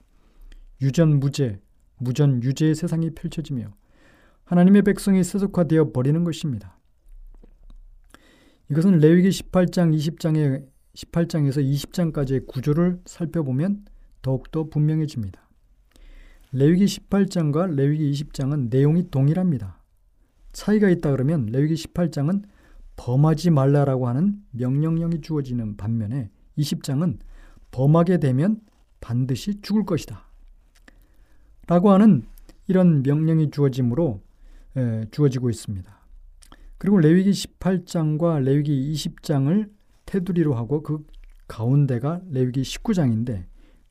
유전무죄, 0.80 1.60
무전유죄의 1.98 2.74
세상이 2.74 3.10
펼쳐지며 3.10 3.74
하나님의 4.44 4.82
백성이 4.82 5.24
세속화되어 5.24 5.92
버리는 5.92 6.22
것입니다. 6.24 6.78
이것은 8.70 8.98
레위기 8.98 9.28
18장, 9.28 9.96
20장의 9.96 10.66
18장에서 10.94 11.62
20장까지의 11.62 12.46
구조를 12.46 13.00
살펴보면 13.04 13.84
더욱더 14.22 14.64
분명해집니다. 14.64 15.40
레위기 16.52 16.84
18장과 16.84 17.74
레위기 17.74 18.12
20장은 18.12 18.70
내용이 18.70 19.10
동일합니다. 19.10 19.82
차이가 20.52 20.88
있다 20.88 21.10
그러면 21.10 21.46
레위기 21.46 21.74
18장은 21.74 22.44
범하지 22.96 23.50
말라라고 23.50 24.08
하는 24.08 24.42
명령령이 24.52 25.20
주어지는 25.20 25.76
반면에 25.76 26.30
20장은 26.58 27.18
범하게 27.70 28.18
되면 28.18 28.60
반드시 29.00 29.60
죽을 29.60 29.84
것이다. 29.84 30.30
라고 31.66 31.90
하는 31.90 32.24
이런 32.66 33.02
명령이 33.02 33.50
주어지므로 33.50 34.22
에, 34.76 35.06
주어지고 35.10 35.50
있습니다. 35.50 35.92
그리고 36.78 36.98
레위기 36.98 37.30
18장과 37.30 38.42
레위기 38.42 38.92
20장을 38.92 39.70
테두리로 40.06 40.54
하고 40.54 40.82
그 40.82 41.04
가운데가 41.48 42.22
레위기 42.30 42.62
19장인데 42.62 43.44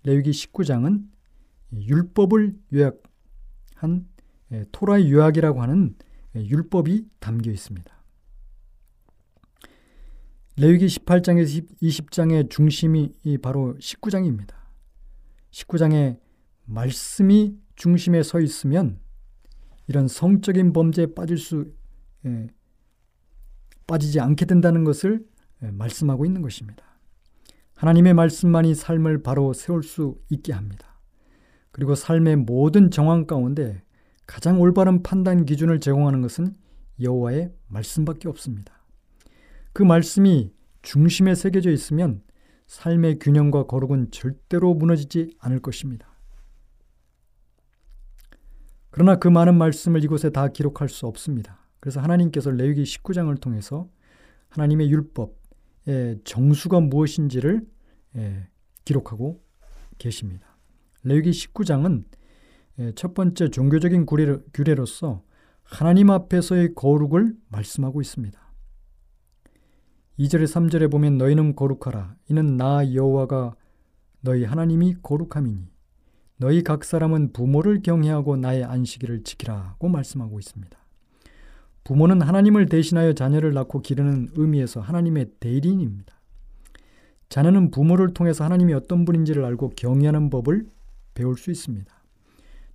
레위기 0.04 0.32
19장은 0.32 1.08
율법을 1.74 2.56
요약한 2.74 4.08
토라의 4.72 5.12
요약이라고 5.12 5.62
하는 5.62 5.96
율법이 6.36 7.08
담겨 7.20 7.52
있습니다. 7.52 8.03
레위기 10.56 10.86
18장에서 10.86 11.66
20장의 11.82 12.50
중심이 12.50 13.13
바로 13.42 13.76
19장입니다. 13.80 14.54
19장의 15.52 16.20
말씀이 16.66 17.58
중심에 17.76 18.22
서 18.22 18.39
있으면 18.39 19.00
이런 19.88 20.08
성적인 20.08 20.74
범죄에 20.74 21.08
빠질 21.16 21.38
수 21.38 21.74
예, 22.26 22.48
빠지지 23.88 24.20
않게 24.20 24.46
된다는 24.46 24.84
것을 24.84 25.26
예, 25.63 25.72
말씀하고 25.72 26.26
있는 26.26 26.42
것입니다. 26.42 26.84
하나님의 27.76 28.13
말씀만이 28.13 28.76
삶을 28.76 29.24
바로 29.24 29.54
세울 29.54 29.84
수 29.84 30.20
있게 30.30 30.54
합니다. 30.54 31.00
그리고 31.72 31.96
삶의 31.96 32.38
모든 32.38 32.92
정황 32.92 33.26
가운데 33.26 33.82
가장 34.28 34.62
올바른 34.62 35.02
판단 35.02 35.46
기준을 35.46 35.80
제공하는 35.80 36.22
것은 36.22 36.56
여호와의 37.02 37.52
말씀밖에 37.68 38.30
없습니다. 38.30 38.83
그 39.74 39.82
말씀이 39.84 40.54
중심에 40.84 41.36
새겨져 41.36 41.72
있으면 41.72 42.22
삶의 42.68 43.20
균형과 43.20 43.66
거룩은 43.66 44.12
절대로 44.12 44.74
무너지지 44.74 45.36
않을 45.40 45.60
것입니다. 45.62 46.08
그러나 48.92 49.18
그 49.18 49.28
많은 49.28 49.58
말씀을 49.58 50.04
이곳에 50.04 50.30
다 50.30 50.48
기록할 50.50 50.90
수 50.90 51.08
없습니다. 51.08 51.68
그래서 51.80 52.00
하나님께서 52.00 52.52
레위기 52.52 52.84
19장을 52.84 53.42
통해서 53.42 53.90
하나님의 54.50 54.92
율법의 54.92 56.22
정수가 56.24 56.80
무엇인지를 56.82 57.66
기록하고 58.86 59.44
계십니다. 59.98 60.58
레위기 61.04 61.32
19장은 61.32 62.06
첫 62.96 63.14
번째 63.16 63.50
종교적인 63.50 64.06
규례로서 64.54 65.24
하나님 65.64 66.12
앞에서의 66.12 66.76
거룩을 66.76 67.36
말씀하고 67.50 68.02
있습니다. 68.02 68.43
2절에 70.19 70.43
3절에 70.43 70.91
보면 70.91 71.17
너희는 71.17 71.56
거룩하라. 71.56 72.15
이는 72.30 72.58
나 72.58 72.93
여호와가 72.93 73.56
너희 74.21 74.43
하나님이 74.43 74.95
거룩함이니 75.02 75.67
너희 76.38 76.63
각 76.63 76.84
사람은 76.84 77.34
부모를 77.34 77.82
경외하고 77.82 78.38
나의 78.38 78.63
안식일을 78.63 79.23
지키라고 79.23 79.89
말씀하고 79.89 80.39
있습니다. 80.39 80.78
부모는 81.84 82.21
하나님을 82.21 82.67
대신하여 82.67 83.13
자녀를 83.13 83.54
낳고 83.54 83.82
기르는 83.82 84.30
의미에서 84.36 84.82
하나님의 84.82 85.32
대리인입니다. 85.39 86.13
자녀는 87.30 87.71
부모를 87.71 88.13
통해서 88.13 88.43
하나님이 88.43 88.73
어떤 88.73 89.06
분인지를 89.06 89.43
알고 89.43 89.71
경외하는 89.76 90.30
법을 90.30 90.67
배울 91.15 91.38
수 91.38 91.52
있습니다. 91.52 91.91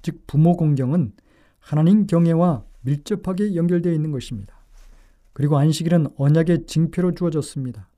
즉 0.02 0.26
부모 0.26 0.56
공경은 0.56 1.12
하나님 1.60 2.06
경외와 2.06 2.64
밀접하게 2.82 3.54
연결되어 3.54 3.92
있는 3.92 4.10
것입니다. 4.10 4.57
그리고 5.38 5.56
안식일은 5.56 6.08
언약의 6.16 6.66
징표로 6.66 7.14
주어졌습니다. 7.14 7.88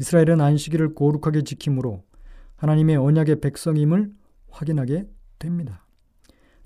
이스라엘은 0.00 0.42
안식일을 0.42 0.94
거룩하게 0.94 1.40
지킴으로 1.40 2.04
하나님의 2.56 2.96
언약의 2.96 3.40
백성임을 3.40 4.12
확인하게 4.50 5.08
됩니다. 5.38 5.86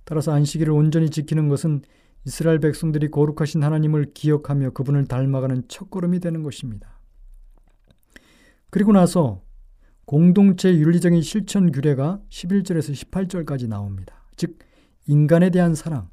따라서 0.02 0.32
안식일을 0.32 0.72
온전히 0.72 1.08
지키는 1.08 1.48
것은 1.48 1.82
이스라엘 2.24 2.58
백성들이 2.58 3.12
거룩하신 3.12 3.62
하나님을 3.62 4.10
기억하며 4.12 4.70
그분을 4.70 5.04
닮아가는 5.04 5.68
첫걸음이 5.68 6.18
되는 6.18 6.42
것입니다. 6.42 6.98
그리고 8.70 8.90
나서 8.90 9.44
공동체 10.04 10.76
윤리적인 10.76 11.22
실천 11.22 11.70
규례가 11.70 12.20
11절에서 12.28 12.92
18절까지 12.92 13.68
나옵니다. 13.68 14.24
즉 14.34 14.58
인간에 15.06 15.50
대한 15.50 15.76
사랑, 15.76 16.10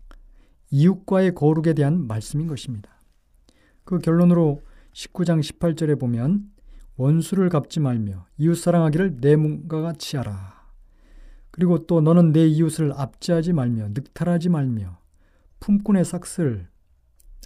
이웃과의 0.70 1.34
거룩에 1.34 1.74
대한 1.74 2.06
말씀인 2.06 2.46
것입니다. 2.46 2.99
그 3.90 3.98
결론으로 3.98 4.62
19장 4.94 5.42
18절에 5.42 6.00
보면 6.00 6.52
원수를 6.96 7.50
갚지 7.50 7.80
말며 7.80 8.28
이웃 8.38 8.54
사랑하기를 8.54 9.18
내 9.20 9.36
몸과 9.36 9.82
같이 9.82 10.16
하라. 10.16 10.70
그리고 11.50 11.88
또 11.88 12.00
너는 12.00 12.32
내 12.32 12.46
이웃을 12.46 12.94
압제하지 12.94 13.54
말며 13.54 13.88
늑탈하지 13.88 14.50
말며 14.50 15.00
품꾼의 15.60 16.06
삭슬 16.06 16.68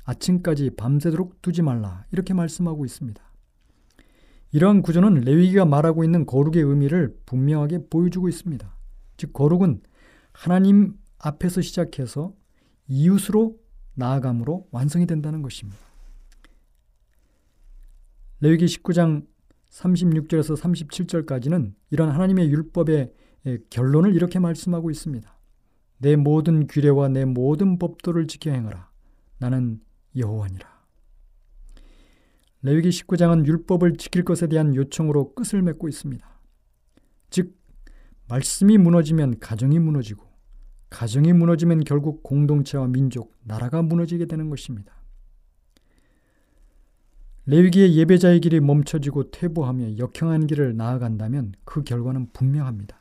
아침까지 0.03 0.71
밤새도록 0.71 1.41
두지 1.41 1.61
말라 1.61 2.03
이렇게 2.11 2.33
말씀하고 2.33 2.83
있습니다. 2.83 3.23
이러한 4.51 4.81
구조는 4.81 5.21
레위기가 5.21 5.63
말하고 5.63 6.03
있는 6.03 6.25
거룩의 6.25 6.61
의미를 6.61 7.15
분명하게 7.25 7.87
보여주고 7.89 8.27
있습니다. 8.27 8.75
즉 9.15 9.31
거룩은 9.31 9.81
하나님 10.33 10.95
앞에서 11.19 11.61
시작해서 11.61 12.33
이웃으로 12.89 13.55
나아감으로 13.93 14.67
완성이 14.71 15.07
된다는 15.07 15.41
것입니다. 15.41 15.92
레위기 18.41 18.65
19장 18.65 19.25
36절에서 19.69 20.57
37절까지는 20.57 21.73
이런 21.89 22.09
하나님의 22.09 22.49
율법의 22.49 23.13
결론을 23.69 24.15
이렇게 24.15 24.39
말씀하고 24.39 24.91
있습니다. 24.91 25.39
내 25.97 26.15
모든 26.15 26.67
규례와 26.67 27.09
내 27.09 27.25
모든 27.25 27.79
법도를 27.79 28.27
지켜 28.27 28.51
행하라. 28.51 28.89
나는 29.39 29.81
여호와니라. 30.15 30.71
레위기 32.61 32.89
19장은 32.89 33.45
율법을 33.45 33.97
지킬 33.97 34.23
것에 34.23 34.47
대한 34.47 34.75
요청으로 34.75 35.33
끝을 35.33 35.61
맺고 35.61 35.89
있습니다. 35.89 36.25
즉 37.29 37.57
말씀이 38.29 38.77
무너지면 38.77 39.39
가정이 39.39 39.79
무너지고 39.79 40.25
가정이 40.89 41.33
무너지면 41.33 41.83
결국 41.83 42.23
공동체와 42.23 42.87
민족, 42.87 43.35
나라가 43.43 43.81
무너지게 43.81 44.27
되는 44.27 44.49
것입니다. 44.49 45.02
레위기의 47.45 47.95
예배자의 47.95 48.39
길이 48.39 48.59
멈춰지고 48.59 49.31
퇴보하며 49.31 49.97
역행한 49.97 50.47
길을 50.47 50.77
나아간다면 50.77 51.53
그 51.65 51.83
결과는 51.83 52.29
분명합니다. 52.31 52.97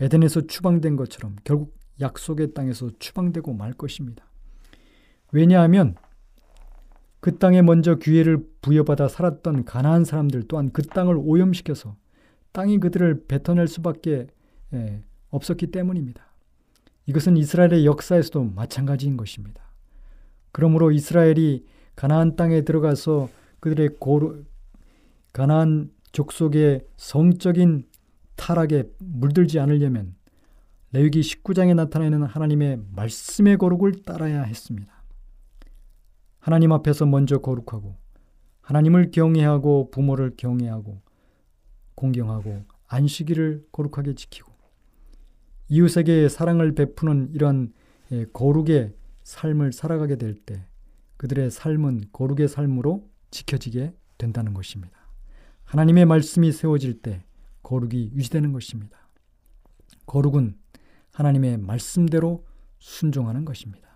에덴에서 0.00 0.42
추방된 0.42 0.96
것처럼 0.96 1.36
결국 1.44 1.76
약속의 2.00 2.54
땅에서 2.54 2.90
추방되고 2.98 3.52
말 3.54 3.72
것입니다. 3.72 4.24
왜냐하면 5.32 5.94
그 7.20 7.38
땅에 7.38 7.62
먼저 7.62 7.96
기회를 7.96 8.46
부여받아 8.62 9.08
살았던 9.08 9.64
가나안 9.64 10.04
사람들 10.04 10.44
또한 10.48 10.70
그 10.72 10.82
땅을 10.82 11.16
오염시켜서 11.16 11.96
땅이 12.52 12.78
그들을 12.78 13.26
뱉어낼 13.26 13.68
수밖에 13.68 14.26
예, 14.72 15.02
없었기 15.30 15.68
때문입니다. 15.68 16.24
이것은 17.06 17.36
이스라엘의 17.36 17.86
역사에서도 17.86 18.44
마찬가지인 18.44 19.16
것입니다. 19.16 19.62
그러므로 20.52 20.90
이스라엘이 20.90 21.64
가나안 21.96 22.36
땅에 22.36 22.60
들어가서 22.60 23.28
그들의 23.60 23.96
고루, 23.98 24.44
가나안 25.32 25.90
족속의 26.12 26.86
성적인 26.96 27.88
타락에 28.36 28.84
물들지 28.98 29.58
않으려면 29.58 30.14
레위기 30.92 31.20
19장에 31.20 31.74
나타나는 31.74 32.22
하나님의 32.22 32.80
말씀의 32.94 33.56
거룩을 33.56 34.02
따라야 34.02 34.42
했습니다. 34.42 34.92
하나님 36.38 36.72
앞에서 36.72 37.06
먼저 37.06 37.38
거룩하고 37.38 37.96
하나님을 38.60 39.10
경외하고 39.10 39.90
부모를 39.90 40.32
경외하고 40.36 41.00
공경하고 41.94 42.64
안식일을 42.88 43.66
거룩하게 43.72 44.14
지키고 44.14 44.52
이웃에게 45.68 46.28
사랑을 46.28 46.74
베푸는 46.74 47.30
이러한 47.32 47.72
예, 48.12 48.24
거룩의 48.32 48.94
삶을 49.24 49.72
살아가게 49.72 50.16
될 50.16 50.34
때 50.34 50.64
그들의 51.16 51.50
삶은 51.50 52.04
거룩의 52.12 52.48
삶으로 52.48 53.08
지켜지게 53.30 53.94
된다는 54.18 54.54
것입니다. 54.54 54.96
하나님의 55.64 56.06
말씀이 56.06 56.52
세워질 56.52 57.02
때 57.02 57.24
거룩이 57.62 58.12
유지되는 58.14 58.52
것입니다. 58.52 59.08
거룩은 60.06 60.56
하나님의 61.12 61.58
말씀대로 61.58 62.44
순종하는 62.78 63.44
것입니다. 63.44 63.86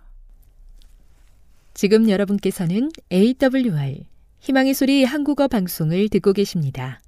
지금 1.75 2.09
여러분께서는 2.09 2.91
AWR 3.13 4.05
희망의 4.41 4.75
소리 4.75 5.05
한국어 5.05 5.49
방송을 5.49 6.09
듣고 6.09 6.33
계십니다. 6.33 7.01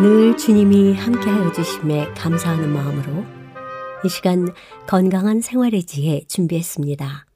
늘 0.00 0.36
주님이 0.36 0.94
함께하여 0.94 1.50
주심에 1.50 2.12
감사하는 2.14 2.68
마음으로 2.68 3.24
이 4.04 4.08
시간 4.08 4.46
건강한 4.86 5.40
생활의 5.40 5.82
지혜 5.82 6.22
준비했습니다. 6.28 7.26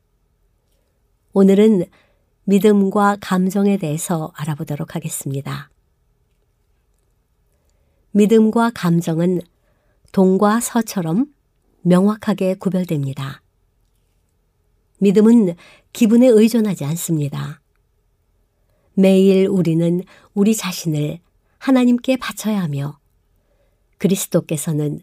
오늘은 1.33 1.87
믿음과 2.45 3.17
감정에 3.21 3.79
대해서 3.79 4.31
알아보도록 4.37 4.95
하겠습니다. 4.95 5.71
믿음과 8.13 8.71
감정은 8.77 9.41
동과 10.13 10.61
서처럼 10.61 11.35
명확하게 11.81 12.55
구별됩니다. 12.55 13.43
믿음은 15.01 15.57
기분에 15.93 16.29
의존하지 16.29 16.85
않습니다. 16.85 17.61
매일 18.95 19.49
우리는 19.49 20.03
우리 20.33 20.55
자신을 20.55 21.19
하나님께 21.63 22.17
바쳐야 22.17 22.61
하며 22.61 22.99
그리스도께서는 23.99 25.01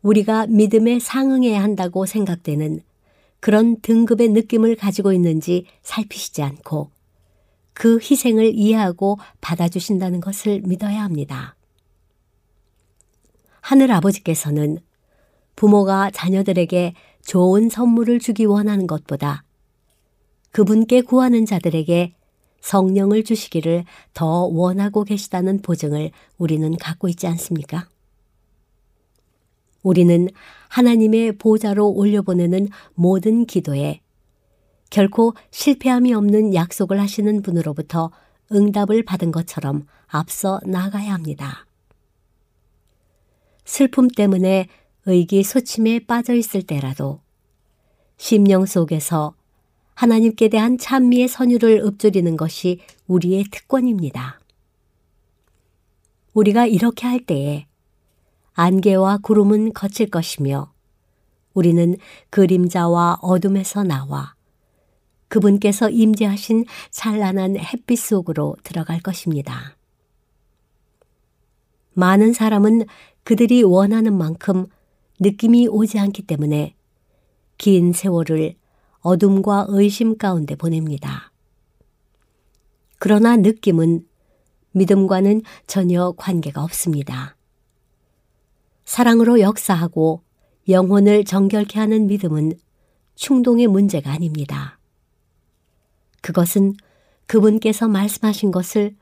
우리가 0.00 0.46
믿음에 0.46 0.98
상응해야 0.98 1.62
한다고 1.62 2.06
생각되는 2.06 2.80
그런 3.40 3.78
등급의 3.82 4.30
느낌을 4.30 4.76
가지고 4.76 5.12
있는지 5.12 5.66
살피시지 5.82 6.42
않고 6.42 6.90
그 7.74 7.98
희생을 7.98 8.54
이해하고 8.54 9.18
받아주신다는 9.42 10.22
것을 10.22 10.62
믿어야 10.62 11.02
합니다. 11.02 11.56
하늘 13.60 13.92
아버지께서는 13.92 14.78
부모가 15.56 16.10
자녀들에게 16.10 16.94
좋은 17.20 17.68
선물을 17.68 18.18
주기 18.20 18.46
원하는 18.46 18.86
것보다 18.86 19.44
그분께 20.52 21.02
구하는 21.02 21.44
자들에게 21.44 22.14
성령을 22.60 23.24
주시기를 23.24 23.84
더 24.14 24.44
원하고 24.44 25.04
계시다는 25.04 25.62
보증을 25.62 26.10
우리는 26.38 26.76
갖고 26.76 27.08
있지 27.08 27.26
않습니까? 27.26 27.88
우리는 29.82 30.28
하나님의 30.68 31.38
보좌로 31.38 31.88
올려보내는 31.88 32.68
모든 32.94 33.46
기도에 33.46 34.00
결코 34.90 35.34
실패함이 35.50 36.12
없는 36.14 36.54
약속을 36.54 37.00
하시는 37.00 37.42
분으로부터 37.42 38.10
응답을 38.52 39.04
받은 39.04 39.30
것처럼 39.30 39.86
앞서 40.08 40.60
나가야 40.64 41.14
합니다. 41.14 41.66
슬픔 43.64 44.08
때문에 44.08 44.66
의기소침에 45.06 46.00
빠져 46.00 46.34
있을 46.34 46.62
때라도 46.62 47.20
심령 48.16 48.66
속에서 48.66 49.34
하나님께 50.00 50.48
대한 50.48 50.78
찬미의 50.78 51.28
선율을 51.28 51.82
읊조리는 51.84 52.38
것이 52.38 52.80
우리의 53.06 53.44
특권입니다. 53.50 54.40
우리가 56.32 56.64
이렇게 56.64 57.06
할 57.06 57.20
때에 57.20 57.66
안개와 58.54 59.18
구름은 59.18 59.74
거칠 59.74 60.08
것이며 60.08 60.72
우리는 61.52 61.98
그림자와 62.30 63.18
어둠에서 63.20 63.82
나와 63.82 64.34
그분께서 65.28 65.90
임재하신 65.90 66.64
찬란한 66.90 67.58
햇빛 67.58 67.98
속으로 67.98 68.56
들어갈 68.62 69.00
것입니다. 69.00 69.76
많은 71.92 72.32
사람은 72.32 72.86
그들이 73.22 73.64
원하는 73.64 74.16
만큼 74.16 74.66
느낌이 75.18 75.68
오지 75.68 75.98
않기 75.98 76.22
때문에 76.22 76.74
긴 77.58 77.92
세월을 77.92 78.59
어둠과 79.00 79.66
의심 79.68 80.16
가운데 80.16 80.54
보냅니다. 80.54 81.32
그러나 82.98 83.36
느낌은 83.36 84.06
믿음과는 84.72 85.42
전혀 85.66 86.12
관계가 86.16 86.62
없습니다. 86.62 87.36
사랑으로 88.84 89.40
역사하고 89.40 90.22
영혼을 90.68 91.24
정결케 91.24 91.78
하는 91.78 92.06
믿음은 92.06 92.52
충동의 93.14 93.66
문제가 93.66 94.12
아닙니다. 94.12 94.78
그것은 96.20 96.74
그분께서 97.26 97.88
말씀하신 97.88 98.50
것을 98.50 98.96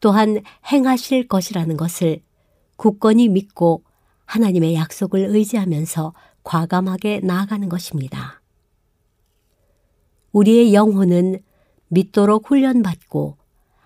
또한 0.00 0.40
행하실 0.70 1.28
것이라는 1.28 1.76
것을 1.76 2.20
굳건히 2.76 3.28
믿고 3.28 3.84
하나님의 4.26 4.74
약속을 4.74 5.20
의지하면서 5.20 6.12
과감하게 6.44 7.20
나아가는 7.20 7.68
것입니다. 7.68 8.37
우리의 10.32 10.74
영혼은 10.74 11.40
믿도록 11.88 12.50
훈련받고 12.50 13.36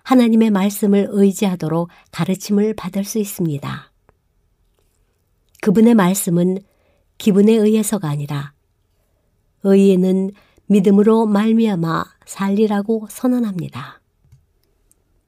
하나님의 0.03 0.51
말씀을 0.51 1.07
의지하도록 1.09 1.89
가르침을 2.11 2.73
받을 2.75 3.03
수 3.03 3.19
있습니다. 3.19 3.91
그분의 5.61 5.95
말씀은 5.95 6.59
기분에 7.17 7.53
의해서가 7.53 8.09
아니라 8.09 8.53
의인은 9.63 10.31
믿음으로 10.67 11.25
말미암아 11.25 12.05
살리라고 12.25 13.07
선언합니다. 13.09 14.01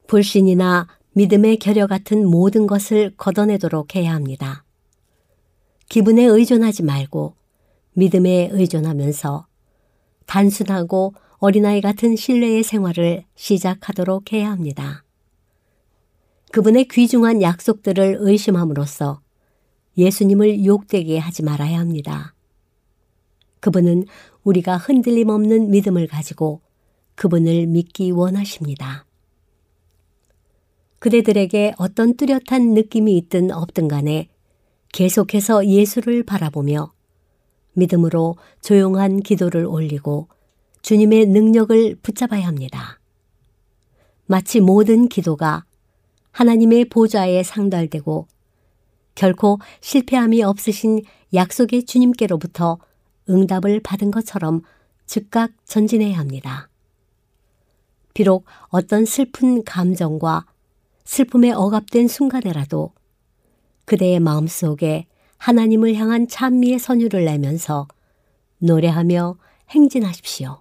불신이나 0.08 0.88
믿음의 1.14 1.58
결여 1.60 1.88
같은 1.88 2.28
모든 2.28 2.68
것을 2.68 3.14
걷어내도록 3.16 3.96
해야 3.96 4.14
합니다. 4.14 4.66
기분에 5.88 6.26
의존하지 6.26 6.84
말고 6.84 7.36
믿음에 7.94 8.50
의존하면서 8.52 9.48
단순하고 10.26 11.14
어린아이 11.38 11.82
같은 11.82 12.16
신뢰의 12.16 12.64
생활을 12.64 13.24
시작하도록 13.36 14.34
해야 14.34 14.52
합니다. 14.52 15.04
그분의 16.52 16.88
귀중한 16.88 17.42
약속들을 17.42 18.18
의심함으로써 18.20 19.22
예수님을 19.98 20.66
욕되게 20.66 21.18
하지 21.18 21.44
말아야 21.44 21.80
합니다. 21.80 22.34
그분은 23.60 24.06
우리가 24.44 24.78
흔들림 24.78 25.30
없는 25.30 25.72
믿음을 25.72 26.08
가지고 26.08 26.62
그분을 27.16 27.68
믿기 27.68 28.12
원하십니다. 28.12 29.06
그대들에게 31.00 31.74
어떤 31.78 32.16
뚜렷한 32.16 32.74
느낌이 32.74 33.18
있든 33.18 33.52
없든 33.52 33.88
간에 33.88 34.30
계속해서 34.92 35.68
예수를 35.68 36.24
바라보며 36.24 36.95
믿음으로 37.76 38.36
조용한 38.62 39.20
기도를 39.20 39.66
올리고 39.66 40.28
주님의 40.82 41.28
능력을 41.28 41.96
붙잡아야 42.02 42.48
합니다. 42.48 43.00
마치 44.26 44.60
모든 44.60 45.08
기도가 45.08 45.66
하나님의 46.32 46.86
보좌에 46.86 47.44
상달되고 47.44 48.28
결코 49.14 49.60
실패함이 49.82 50.44
없으신 50.44 51.02
약속의 51.34 51.86
주님께로부터 51.86 52.78
응답을 53.30 53.80
받은 53.82 54.12
것처럼 54.12 54.62
즉각 55.06 55.52
전진해야 55.66 56.18
합니다. 56.18 56.70
비록 58.14 58.46
어떤 58.68 59.06
슬픈 59.06 59.64
감정과 59.64 60.46
슬픔에 61.04 61.52
억압된 61.52 62.08
순간에라도 62.08 62.94
그대의 63.86 64.20
마음속에 64.20 65.08
하나님을 65.46 65.94
향한 65.94 66.28
찬미의 66.28 66.80
선율을 66.80 67.24
내면서 67.26 67.88
노래하며 68.58 69.38
행진하십시오. 69.70 70.60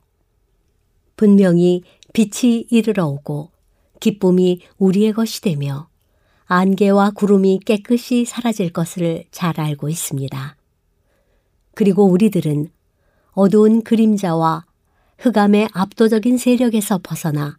분명히 1.16 1.82
빛이 2.12 2.66
이르러 2.68 3.06
오고 3.06 3.50
기쁨이 3.98 4.60
우리의 4.76 5.14
것이 5.14 5.40
되며 5.40 5.88
안개와 6.44 7.12
구름이 7.12 7.60
깨끗이 7.64 8.26
사라질 8.26 8.74
것을 8.74 9.24
잘 9.30 9.58
알고 9.58 9.88
있습니다. 9.88 10.56
그리고 11.72 12.04
우리들은 12.04 12.68
어두운 13.32 13.82
그림자와 13.84 14.66
흑암의 15.16 15.70
압도적인 15.72 16.36
세력에서 16.36 17.00
벗어나 17.02 17.56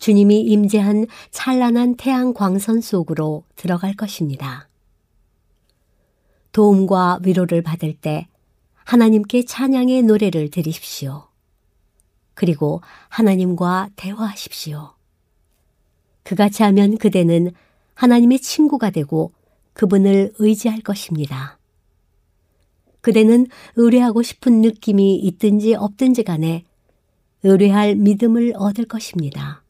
주님이 0.00 0.40
임재한 0.40 1.06
찬란한 1.30 1.94
태양 1.94 2.34
광선 2.34 2.80
속으로 2.80 3.44
들어갈 3.54 3.94
것입니다. 3.94 4.68
도움과 6.54 7.18
위로를 7.24 7.62
받을 7.62 7.92
때 7.94 8.28
하나님께 8.84 9.44
찬양의 9.44 10.04
노래를 10.04 10.50
드리십시오. 10.50 11.26
그리고 12.34 12.80
하나님과 13.08 13.90
대화하십시오. 13.96 14.94
그같이 16.22 16.62
하면 16.62 16.96
그대는 16.96 17.50
하나님의 17.94 18.38
친구가 18.38 18.90
되고 18.90 19.32
그분을 19.72 20.32
의지할 20.38 20.80
것입니다. 20.80 21.58
그대는 23.00 23.48
의뢰하고 23.74 24.22
싶은 24.22 24.60
느낌이 24.60 25.16
있든지 25.16 25.74
없든지 25.74 26.22
간에 26.22 26.64
의뢰할 27.42 27.96
믿음을 27.96 28.52
얻을 28.56 28.84
것입니다. 28.86 29.64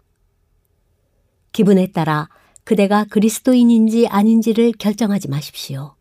기분에 1.52 1.86
따라 1.92 2.28
그대가 2.62 3.04
그리스도인인지 3.04 4.06
아닌지를 4.06 4.72
결정하지 4.78 5.28
마십시오. 5.28 5.93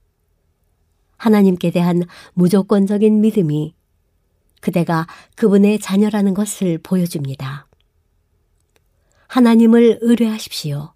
하나님께 1.23 1.71
대한 1.71 2.03
무조건적인 2.33 3.21
믿음이 3.21 3.73
그대가 4.59 5.07
그분의 5.36 5.79
자녀라는 5.79 6.33
것을 6.33 6.79
보여줍니다. 6.79 7.65
하나님을 9.27 9.99
의뢰하십시오. 10.01 10.91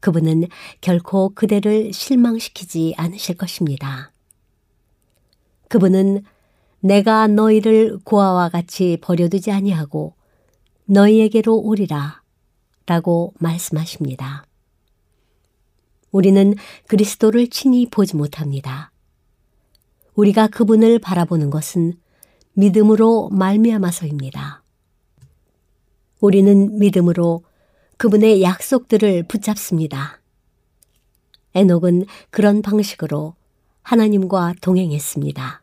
그분은 0.00 0.48
결코 0.80 1.28
그대를 1.32 1.92
실망시키지 1.92 2.94
않으실 2.96 3.36
것입니다. 3.36 4.10
그분은 5.68 6.24
내가 6.80 7.28
너희를 7.28 8.00
고아와 8.02 8.48
같이 8.48 8.98
버려두지 9.00 9.52
아니하고 9.52 10.16
너희에게로 10.86 11.56
오리라 11.56 12.20
라고 12.86 13.32
말씀하십니다. 13.38 14.44
우리는 16.10 16.56
그리스도를 16.88 17.48
친히 17.48 17.86
보지 17.88 18.16
못합니다. 18.16 18.90
우리가 20.14 20.48
그분을 20.48 20.98
바라보는 20.98 21.50
것은 21.50 21.94
믿음으로 22.54 23.28
말미암아서입니다. 23.30 24.62
우리는 26.20 26.78
믿음으로 26.78 27.42
그분의 27.96 28.42
약속들을 28.42 29.24
붙잡습니다. 29.24 30.20
에녹은 31.54 32.06
그런 32.30 32.62
방식으로 32.62 33.34
하나님과 33.82 34.54
동행했습니다. 34.60 35.62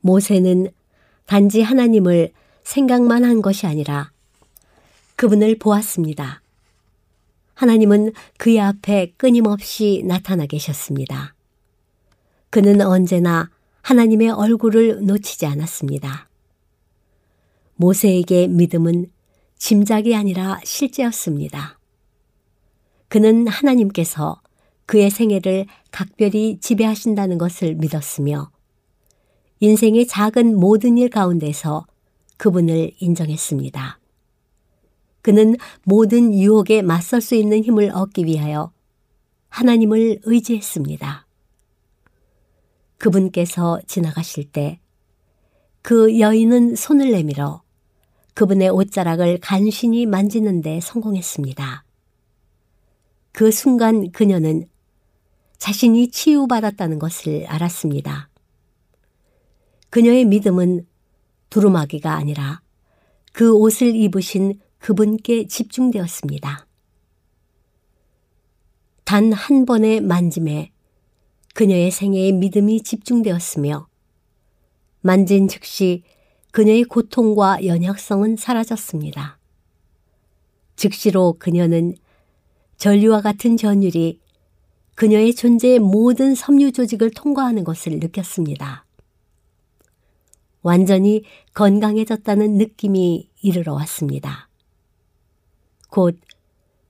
모세는 0.00 0.68
단지 1.26 1.62
하나님을 1.62 2.32
생각만 2.62 3.24
한 3.24 3.42
것이 3.42 3.66
아니라 3.66 4.10
그분을 5.16 5.58
보았습니다. 5.58 6.42
하나님은 7.54 8.12
그의 8.36 8.60
앞에 8.60 9.14
끊임없이 9.16 10.02
나타나 10.04 10.46
계셨습니다. 10.46 11.35
그는 12.50 12.80
언제나 12.80 13.50
하나님의 13.82 14.30
얼굴을 14.30 15.04
놓치지 15.04 15.46
않았습니다. 15.46 16.28
모세에게 17.76 18.48
믿음은 18.48 19.10
짐작이 19.58 20.14
아니라 20.14 20.60
실제였습니다. 20.64 21.78
그는 23.08 23.46
하나님께서 23.46 24.40
그의 24.86 25.10
생애를 25.10 25.66
각별히 25.90 26.58
지배하신다는 26.60 27.38
것을 27.38 27.74
믿었으며 27.74 28.50
인생의 29.60 30.06
작은 30.06 30.58
모든 30.58 30.98
일 30.98 31.08
가운데서 31.08 31.86
그분을 32.36 32.92
인정했습니다. 32.98 33.98
그는 35.22 35.56
모든 35.84 36.32
유혹에 36.32 36.82
맞설 36.82 37.20
수 37.20 37.34
있는 37.34 37.64
힘을 37.64 37.90
얻기 37.90 38.26
위하여 38.26 38.72
하나님을 39.48 40.20
의지했습니다. 40.22 41.25
그분께서 42.98 43.80
지나가실 43.86 44.52
때 44.52 44.80
그 45.86 46.18
여인은 46.18 46.74
손을 46.74 47.12
내밀어 47.12 47.62
그분의 48.34 48.70
옷자락을 48.70 49.38
간신히 49.40 50.04
만지는데 50.04 50.80
성공했습니다. 50.80 51.84
그 53.30 53.52
순간 53.52 54.10
그녀는 54.10 54.66
자신이 55.58 56.10
치유받았다는 56.10 56.98
것을 56.98 57.46
알았습니다. 57.46 58.28
그녀의 59.90 60.24
믿음은 60.24 60.88
두루마기가 61.50 62.14
아니라 62.14 62.62
그 63.32 63.54
옷을 63.54 63.94
입으신 63.94 64.58
그분께 64.78 65.46
집중되었습니다. 65.46 66.66
단 69.04 69.32
한 69.32 69.66
번의 69.66 70.00
만짐에 70.00 70.72
그녀의 71.56 71.90
생애의 71.90 72.32
믿음이 72.32 72.82
집중되었으며 72.82 73.88
만진 75.00 75.48
즉시 75.48 76.02
그녀의 76.50 76.84
고통과 76.84 77.64
연약성은 77.64 78.36
사라졌습니다. 78.36 79.38
즉시로 80.76 81.36
그녀는 81.38 81.96
전류와 82.76 83.22
같은 83.22 83.56
전율이 83.56 84.20
그녀의 84.96 85.34
존재의 85.34 85.78
모든 85.78 86.34
섬유 86.34 86.72
조직을 86.72 87.12
통과하는 87.12 87.64
것을 87.64 88.00
느꼈습니다. 88.00 88.84
완전히 90.60 91.22
건강해졌다는 91.54 92.58
느낌이 92.58 93.30
이르러 93.40 93.72
왔습니다. 93.72 94.50
곧 95.88 96.20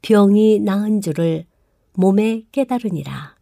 병이 0.02 0.59
나은 0.59 1.02
줄을 1.02 1.46
몸에 1.94 2.42
깨달으니라. 2.50 3.36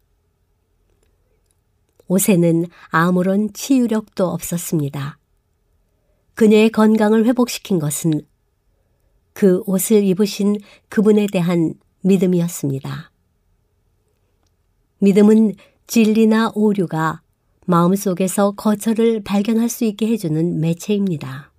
옷에는 2.07 2.65
아무런 2.89 3.51
치유력도 3.53 4.25
없었습니다. 4.25 5.17
그녀의 6.35 6.69
건강을 6.69 7.25
회복시킨 7.25 7.79
것은 7.79 8.21
그 9.33 9.61
옷을 9.65 10.03
입으신 10.03 10.57
그분에 10.89 11.27
대한 11.31 11.73
믿음이었습니다. 12.01 13.11
믿음은 14.99 15.53
진리나 15.87 16.51
오류가 16.55 17.21
마음속에서 17.65 18.51
거처를 18.51 19.23
발견할 19.23 19.69
수 19.69 19.85
있게 19.85 20.07
해주는 20.07 20.59
매체입니다. 20.59 21.51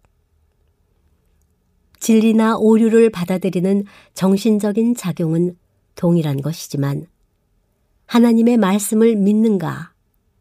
진리나 1.99 2.57
오류를 2.57 3.11
받아들이는 3.11 3.85
정신적인 4.15 4.95
작용은 4.95 5.57
동일한 5.97 6.41
것이지만 6.41 7.07
하나님의 8.07 8.59
말씀을 8.59 9.17
믿는가 9.17 9.93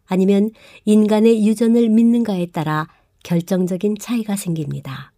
아니면 0.08 0.52
인간의 0.86 1.46
유전을 1.48 1.89
믿는가에 1.89 2.48
따라 2.48 2.88
결정적인 3.24 3.98
차이가 4.00 4.36
생깁니다. 4.36 5.12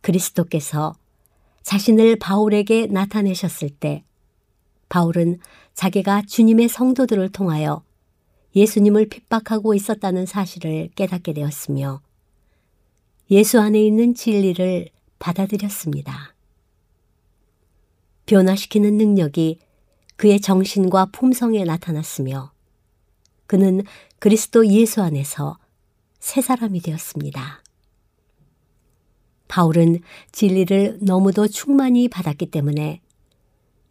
그리스도께서 0.00 0.94
자신을 1.62 2.16
바울에게 2.16 2.86
나타내셨을 2.86 3.70
때 3.70 4.04
바울은 4.88 5.38
자기가 5.72 6.22
주님의 6.26 6.68
성도들을 6.68 7.30
통하여 7.32 7.82
예수님을 8.54 9.08
핍박하고 9.08 9.74
있었다는 9.74 10.26
사실을 10.26 10.90
깨닫게 10.94 11.32
되었으며 11.32 12.00
예수 13.30 13.60
안에 13.60 13.80
있는 13.80 14.14
진리를 14.14 14.88
받아들였습니다. 15.18 16.34
변화시키는 18.26 18.96
능력이 18.96 19.58
그의 20.16 20.40
정신과 20.40 21.06
품성에 21.06 21.64
나타났으며 21.64 22.53
그는 23.46 23.82
그리스도 24.18 24.66
예수 24.66 25.02
안에서 25.02 25.58
새 26.18 26.40
사람이 26.40 26.80
되었습니다. 26.80 27.62
바울은 29.48 30.00
진리를 30.32 30.98
너무도 31.02 31.48
충만히 31.48 32.08
받았기 32.08 32.46
때문에 32.46 33.00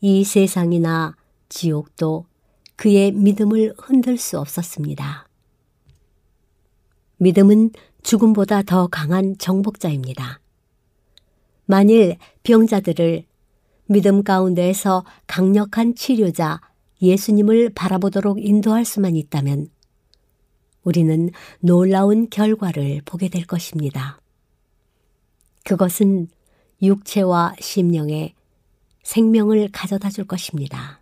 이 0.01 0.23
세상이나 0.23 1.15
지옥도 1.49 2.25
그의 2.75 3.11
믿음을 3.11 3.73
흔들 3.77 4.17
수 4.17 4.39
없었습니다. 4.39 5.27
믿음은 7.17 7.71
죽음보다 8.01 8.63
더 8.63 8.87
강한 8.87 9.37
정복자입니다. 9.37 10.41
만일 11.65 12.17
병자들을 12.43 13.25
믿음 13.85 14.23
가운데에서 14.23 15.05
강력한 15.27 15.95
치료자 15.95 16.59
예수님을 17.03 17.71
바라보도록 17.75 18.43
인도할 18.43 18.85
수만 18.85 19.15
있다면 19.15 19.67
우리는 20.83 21.29
놀라운 21.59 22.29
결과를 22.29 23.01
보게 23.05 23.29
될 23.29 23.45
것입니다. 23.45 24.19
그것은 25.63 26.27
육체와 26.81 27.55
심령에 27.59 28.33
생명을 29.03 29.69
가져다 29.71 30.09
줄 30.09 30.25
것입니다. 30.25 31.01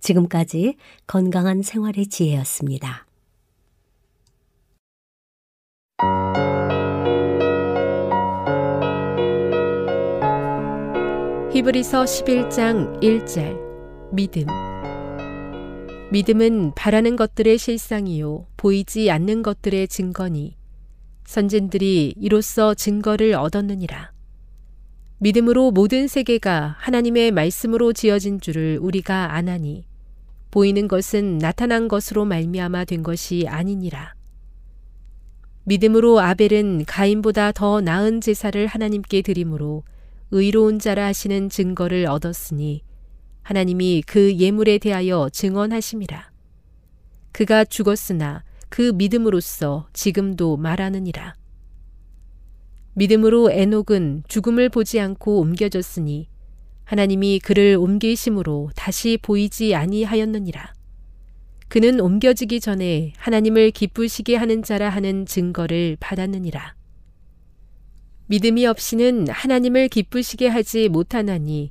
지금까지 0.00 0.76
건강한 1.06 1.62
생활의 1.62 2.06
지혜였습니다. 2.06 3.05
히브리서 11.66 12.04
11장 12.04 13.00
1절 13.00 13.58
믿음 14.12 14.46
믿음은 16.12 16.74
바라는 16.76 17.16
것들의 17.16 17.58
실상이요 17.58 18.46
보이지 18.56 19.10
않는 19.10 19.42
것들의 19.42 19.88
증거니 19.88 20.56
선진들이 21.24 22.14
이로써 22.18 22.74
증거를 22.74 23.34
얻었느니라. 23.34 24.12
믿음으로 25.18 25.72
모든 25.72 26.06
세계가 26.06 26.76
하나님의 26.78 27.32
말씀으로 27.32 27.92
지어진 27.92 28.40
줄을 28.40 28.78
우리가 28.80 29.34
아나니 29.34 29.86
보이는 30.52 30.86
것은 30.86 31.38
나타난 31.38 31.88
것으로 31.88 32.26
말미암아 32.26 32.84
된 32.84 33.02
것이 33.02 33.46
아니니라. 33.48 34.14
믿음으로 35.64 36.20
아벨은 36.20 36.84
가인보다 36.84 37.50
더 37.50 37.80
나은 37.80 38.20
제사를 38.20 38.64
하나님께 38.68 39.22
드림으로 39.22 39.82
의로운 40.30 40.78
자라 40.78 41.06
하시는 41.06 41.48
증거를 41.48 42.06
얻었으니 42.06 42.82
하나님이 43.42 44.02
그 44.06 44.34
예물에 44.34 44.78
대하여 44.78 45.28
증언하심이라. 45.32 46.30
그가 47.32 47.64
죽었으나 47.64 48.42
그 48.68 48.92
믿음으로써 48.94 49.88
지금도 49.92 50.56
말하느니라. 50.56 51.34
믿음으로 52.94 53.50
에녹은 53.50 54.24
죽음을 54.26 54.68
보지 54.68 54.98
않고 54.98 55.40
옮겨졌으니 55.40 56.28
하나님이 56.84 57.40
그를 57.40 57.76
옮기심으로 57.76 58.70
다시 58.74 59.18
보이지 59.20 59.74
아니하였느니라. 59.74 60.72
그는 61.68 62.00
옮겨지기 62.00 62.60
전에 62.60 63.12
하나님을 63.16 63.70
기쁘시게 63.72 64.36
하는 64.36 64.62
자라 64.62 64.88
하는 64.88 65.26
증거를 65.26 65.96
받았느니라. 66.00 66.74
믿음이 68.28 68.66
없이는 68.66 69.28
하나님을 69.28 69.88
기쁘시게 69.88 70.48
하지 70.48 70.88
못하나니 70.88 71.70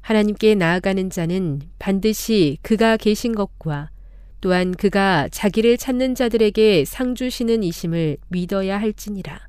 하나님께 0.00 0.56
나아가는 0.56 1.10
자는 1.10 1.60
반드시 1.78 2.58
그가 2.62 2.96
계신 2.96 3.34
것과 3.34 3.90
또한 4.40 4.72
그가 4.72 5.28
자기를 5.30 5.78
찾는 5.78 6.16
자들에게 6.16 6.84
상 6.84 7.14
주시는 7.14 7.62
이심을 7.62 8.16
믿어야 8.28 8.80
할지니라. 8.80 9.46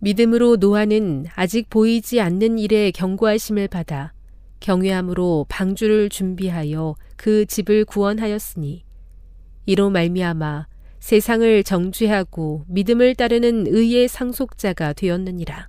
믿음으로 0.00 0.56
노아는 0.56 1.26
아직 1.36 1.70
보이지 1.70 2.20
않는 2.20 2.58
일에 2.58 2.90
경고하심을 2.90 3.68
받아 3.68 4.12
경외함으로 4.58 5.46
방주를 5.48 6.08
준비하여 6.08 6.96
그 7.16 7.46
집을 7.46 7.84
구원하였으니 7.84 8.84
이로 9.66 9.90
말미암아 9.90 10.66
세상을 11.06 11.62
정죄하고 11.62 12.64
믿음을 12.66 13.14
따르는 13.14 13.68
의의 13.68 14.08
상속자가 14.08 14.92
되었느니라. 14.92 15.68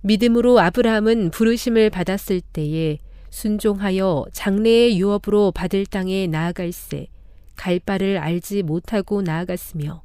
믿음으로 0.00 0.58
아브라함은 0.58 1.30
부르심을 1.30 1.90
받았을 1.90 2.40
때에 2.40 2.96
순종하여 3.28 4.24
장래의 4.32 4.98
유업으로 4.98 5.50
받을 5.50 5.84
땅에 5.84 6.26
나아갈새 6.26 7.08
갈 7.56 7.78
바를 7.78 8.16
알지 8.16 8.62
못하고 8.62 9.20
나아갔으며 9.20 10.02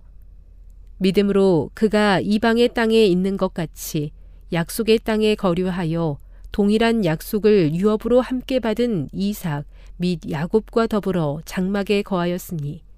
믿음으로 0.97 1.71
그가 1.73 2.19
이방의 2.19 2.73
땅에 2.73 3.05
있는 3.05 3.37
것 3.37 3.53
같이 3.53 4.11
약속의 4.51 4.99
땅에 5.05 5.35
거류하여 5.35 6.17
동일한 6.51 7.05
약속을 7.05 7.75
유업으로 7.75 8.19
함께 8.19 8.59
받은 8.59 9.07
이삭 9.13 9.63
및 9.95 10.29
야곱과 10.29 10.87
더불어 10.87 11.39
장막에 11.45 12.01
거하였으니 12.01 12.88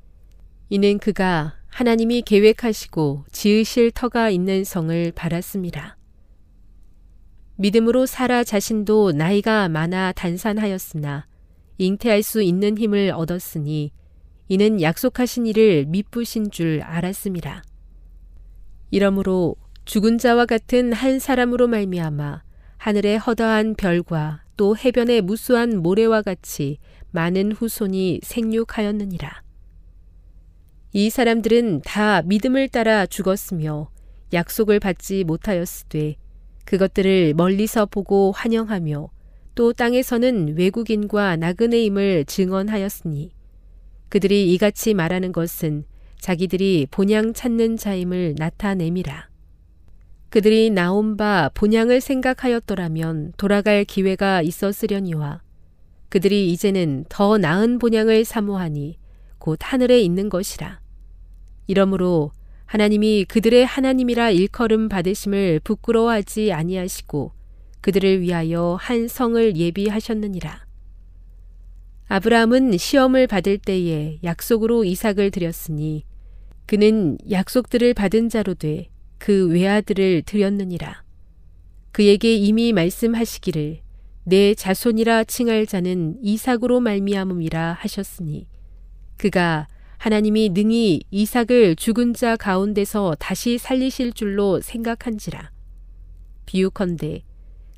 이는 0.73 0.99
그가 0.99 1.57
하나님이 1.67 2.21
계획하시고 2.21 3.25
지으실 3.29 3.91
터가 3.91 4.29
있는 4.29 4.63
성을 4.63 5.11
바랐습니다. 5.11 5.97
믿음으로 7.57 8.05
사라 8.05 8.45
자신도 8.45 9.11
나이가 9.11 9.67
많아 9.67 10.13
단산하였으나 10.13 11.27
잉태할 11.77 12.23
수 12.23 12.41
있는 12.41 12.77
힘을 12.77 13.11
얻었으니 13.13 13.91
이는 14.47 14.81
약속하신 14.81 15.45
이를 15.45 15.83
미쁘신 15.87 16.51
줄 16.51 16.81
알았습니다. 16.83 17.63
이러므로 18.91 19.57
죽은 19.83 20.19
자와 20.19 20.45
같은 20.45 20.93
한 20.93 21.19
사람으로 21.19 21.67
말미암아 21.67 22.43
하늘의 22.77 23.19
허다한 23.19 23.75
별과 23.75 24.43
또 24.55 24.77
해변의 24.77 25.23
무수한 25.23 25.79
모래와 25.79 26.21
같이 26.21 26.77
많은 27.11 27.51
후손이 27.51 28.21
생육하였느니라. 28.23 29.50
이 30.93 31.09
사람들은 31.09 31.83
다 31.85 32.21
믿음을 32.23 32.67
따라 32.67 33.05
죽었으며 33.05 33.89
약속을 34.33 34.81
받지 34.81 35.23
못하였으되 35.23 36.15
그것들을 36.65 37.33
멀리서 37.35 37.85
보고 37.85 38.33
환영하며 38.33 39.09
또 39.55 39.71
땅에서는 39.71 40.57
외국인과 40.57 41.37
나그네임을 41.37 42.25
증언하였으니 42.25 43.31
그들이 44.09 44.53
이같이 44.53 44.93
말하는 44.93 45.31
것은 45.31 45.85
자기들이 46.19 46.87
본향 46.91 47.33
찾는 47.33 47.77
자임을 47.77 48.35
나타내미라. 48.37 49.29
그들이 50.29 50.71
나온 50.71 51.15
바 51.15 51.49
본향을 51.53 52.01
생각하였더라면 52.01 53.33
돌아갈 53.37 53.85
기회가 53.85 54.41
있었으려니와 54.41 55.41
그들이 56.09 56.51
이제는 56.51 57.05
더 57.07 57.37
나은 57.37 57.79
본향을 57.79 58.25
사모하니 58.25 58.97
곧 59.37 59.57
하늘에 59.61 60.01
있는 60.01 60.27
것이라. 60.27 60.80
이러므로 61.71 62.31
하나님이 62.65 63.25
그들의 63.25 63.65
하나님이라 63.65 64.31
일컬음 64.31 64.89
받으심을 64.89 65.61
부끄러워하지 65.63 66.53
아니하시고 66.53 67.31
그들을 67.81 68.21
위하여 68.21 68.77
한 68.79 69.07
성을 69.07 69.57
예비하셨느니라. 69.57 70.65
아브라함은 72.07 72.77
시험을 72.77 73.27
받을 73.27 73.57
때에 73.57 74.19
약속으로 74.23 74.83
이삭을 74.85 75.31
드렸으니 75.31 76.03
그는 76.65 77.17
약속들을 77.29 77.93
받은 77.93 78.29
자로 78.29 78.53
돼 78.53 78.91
그 79.21 79.47
외아들을 79.49 80.23
드렸느니라. 80.23 81.03
그에게 81.91 82.33
이미 82.35 82.73
말씀하시기를 82.73 83.81
내 84.23 84.55
자손이라 84.55 85.25
칭할 85.25 85.67
자는 85.67 86.17
이삭으로 86.23 86.79
말미암음이라 86.79 87.73
하셨으니 87.79 88.47
그가 89.17 89.67
하나님이 90.01 90.49
능히 90.49 91.03
이삭을 91.11 91.75
죽은 91.75 92.15
자 92.15 92.35
가운데서 92.35 93.17
다시 93.19 93.59
살리실 93.59 94.13
줄로 94.13 94.59
생각한지라. 94.59 95.51
비유컨대 96.47 97.21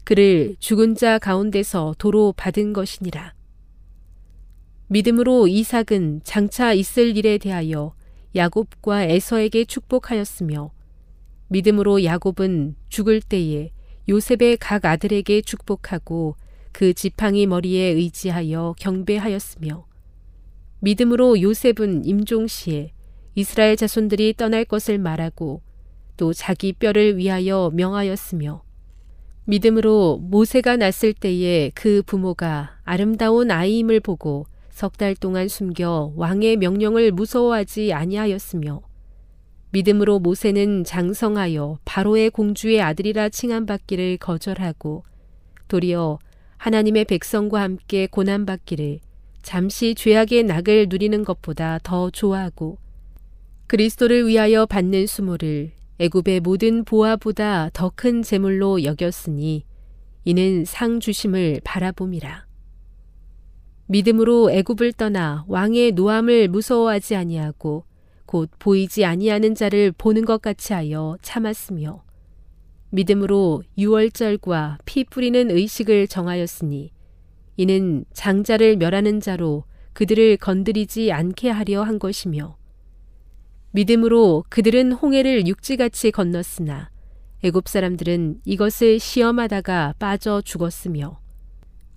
그를 0.05 0.55
죽은 0.59 0.95
자 0.95 1.19
가운데서 1.19 1.95
도로 1.97 2.33
받은 2.37 2.71
것이니라. 2.71 3.33
믿음으로 4.87 5.49
이삭은 5.49 6.21
장차 6.23 6.71
있을 6.71 7.17
일에 7.17 7.37
대하여 7.37 7.93
야곱과 8.33 9.03
에서에게 9.03 9.65
축복하였으며 9.65 10.71
믿음으로 11.49 12.05
야곱은 12.05 12.77
죽을 12.87 13.19
때에 13.19 13.71
요셉의 14.07 14.59
각 14.61 14.85
아들에게 14.85 15.41
축복하고 15.41 16.37
그 16.71 16.93
지팡이 16.93 17.47
머리에 17.47 17.83
의지하여 17.87 18.75
경배하였으며 18.79 19.92
믿음으로 20.83 21.41
요셉은 21.41 22.03
임종 22.03 22.47
시에 22.47 22.91
이스라엘 23.35 23.77
자손들이 23.77 24.33
떠날 24.33 24.65
것을 24.65 24.97
말하고 24.97 25.61
또 26.17 26.33
자기 26.33 26.73
뼈를 26.73 27.17
위하여 27.17 27.71
명하였으며 27.73 28.61
믿음으로 29.45 30.17
모세가 30.17 30.75
났을 30.75 31.13
때에 31.13 31.71
그 31.73 32.03
부모가 32.05 32.79
아름다운 32.83 33.49
아이임을 33.49 34.01
보고 34.01 34.45
석 34.71 34.97
달 34.97 35.15
동안 35.15 35.47
숨겨 35.47 36.11
왕의 36.17 36.57
명령을 36.57 37.13
무서워하지 37.13 37.93
아니하였으며 37.93 38.81
믿음으로 39.71 40.19
모세는 40.19 40.83
장성하여 40.83 41.79
바로의 41.85 42.29
공주의 42.29 42.81
아들이라 42.81 43.29
칭함받기를 43.29 44.17
거절하고 44.17 45.05
도리어 45.69 46.19
하나님의 46.57 47.05
백성과 47.05 47.61
함께 47.61 48.05
고난받기를 48.07 48.99
잠시 49.43 49.93
죄악의 49.93 50.43
낙을 50.43 50.87
누리는 50.89 51.23
것보다 51.23 51.79
더 51.83 52.09
좋아하고 52.09 52.77
그리스도를 53.67 54.27
위하여 54.27 54.65
받는 54.65 55.05
수모를 55.05 55.73
애굽의 55.99 56.39
모든 56.39 56.83
보아보다 56.83 57.69
더 57.73 57.91
큰 57.95 58.23
재물로 58.23 58.83
여겼으니 58.83 59.65
이는 60.25 60.65
상 60.65 60.99
주심을 60.99 61.61
바라봄이라. 61.63 62.45
믿음으로 63.87 64.49
애굽을 64.51 64.93
떠나 64.93 65.43
왕의 65.47 65.91
노함을 65.91 66.47
무서워하지 66.47 67.15
아니하고 67.15 67.83
곧 68.25 68.49
보이지 68.57 69.05
아니하는 69.05 69.53
자를 69.53 69.91
보는 69.91 70.23
것 70.25 70.41
같이 70.41 70.73
하여 70.73 71.17
참았으며 71.21 72.03
믿음으로 72.89 73.63
유월절과 73.77 74.79
피 74.85 75.03
뿌리는 75.03 75.51
의식을 75.51 76.07
정하였으니 76.07 76.91
이는 77.57 78.05
장자를 78.13 78.77
멸하는 78.77 79.19
자로 79.19 79.63
그들을 79.93 80.37
건드리지 80.37 81.11
않게 81.11 81.49
하려 81.49 81.83
한 81.83 81.99
것이며 81.99 82.57
믿음으로 83.71 84.43
그들은 84.49 84.91
홍해를 84.91 85.47
육지같이 85.47 86.11
건넜으나 86.11 86.89
애굽 87.43 87.67
사람들은 87.67 88.41
이것을 88.45 88.99
시험하다가 88.99 89.95
빠져 89.99 90.41
죽었으며 90.41 91.19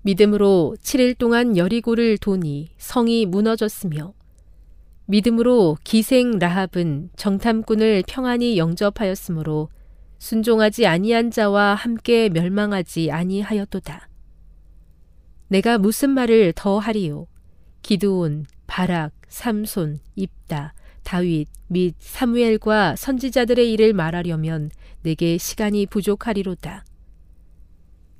믿음으로 0.03 0.77
7일 0.83 1.19
동안 1.19 1.57
여리고를 1.57 2.19
도니 2.19 2.71
성이 2.79 3.27
무너졌으며 3.27 4.15
믿음으로 5.07 5.77
기생 5.85 6.39
라합은 6.39 7.11
정탐꾼을 7.17 8.05
평안히 8.09 8.59
영접하였으므로 8.59 9.69
순종하지 10.19 10.87
아니한 10.87 11.31
자와 11.31 11.75
함께 11.75 12.29
멸망하지 12.29 13.11
아니하였도다. 13.11 14.09
내가 15.49 15.79
무슨 15.79 16.11
말을 16.11 16.53
더 16.55 16.79
하리요? 16.79 17.27
기드온, 17.83 18.47
바락, 18.67 19.13
삼손, 19.29 20.01
입다, 20.17 20.75
다윗 21.05 21.49
및 21.69 21.95
사무엘과 21.99 22.97
선지자들의 22.97 23.73
일을 23.73 23.93
말하려면 23.93 24.71
내게 25.03 25.39
시간이 25.39 25.87
부족하리로다. 25.87 26.85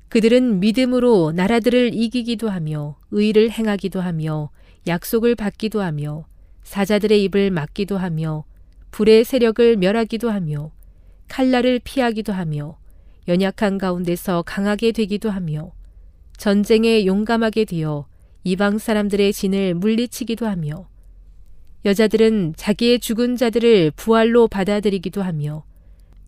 그들은 0.09 0.61
믿음으로 0.61 1.33
나라들을 1.35 1.93
이기기도 1.93 2.49
하며 2.49 2.97
의를 3.11 3.51
행하기도 3.51 3.99
하며 3.99 4.49
약속을 4.87 5.35
받기도 5.35 5.81
하며 5.81 6.25
사자들의 6.63 7.23
입을 7.25 7.51
막기도 7.51 7.97
하며 7.97 8.45
불의 8.91 9.25
세력을 9.25 9.75
멸하기도 9.75 10.29
하며 10.29 10.71
칼날을 11.27 11.81
피하기도 11.83 12.31
하며 12.31 12.77
연약한 13.27 13.77
가운데서 13.77 14.43
강하게 14.43 14.93
되기도 14.93 15.29
하며 15.29 15.73
전쟁에 16.37 17.05
용감하게 17.05 17.65
되어 17.65 18.07
이방 18.43 18.77
사람들의 18.77 19.33
진을 19.33 19.73
물리치기도 19.73 20.45
하며 20.45 20.87
여자들은 21.83 22.53
자기의 22.55 22.99
죽은 22.99 23.35
자들을 23.35 23.91
부활로 23.91 24.47
받아들이기도 24.47 25.21
하며 25.21 25.63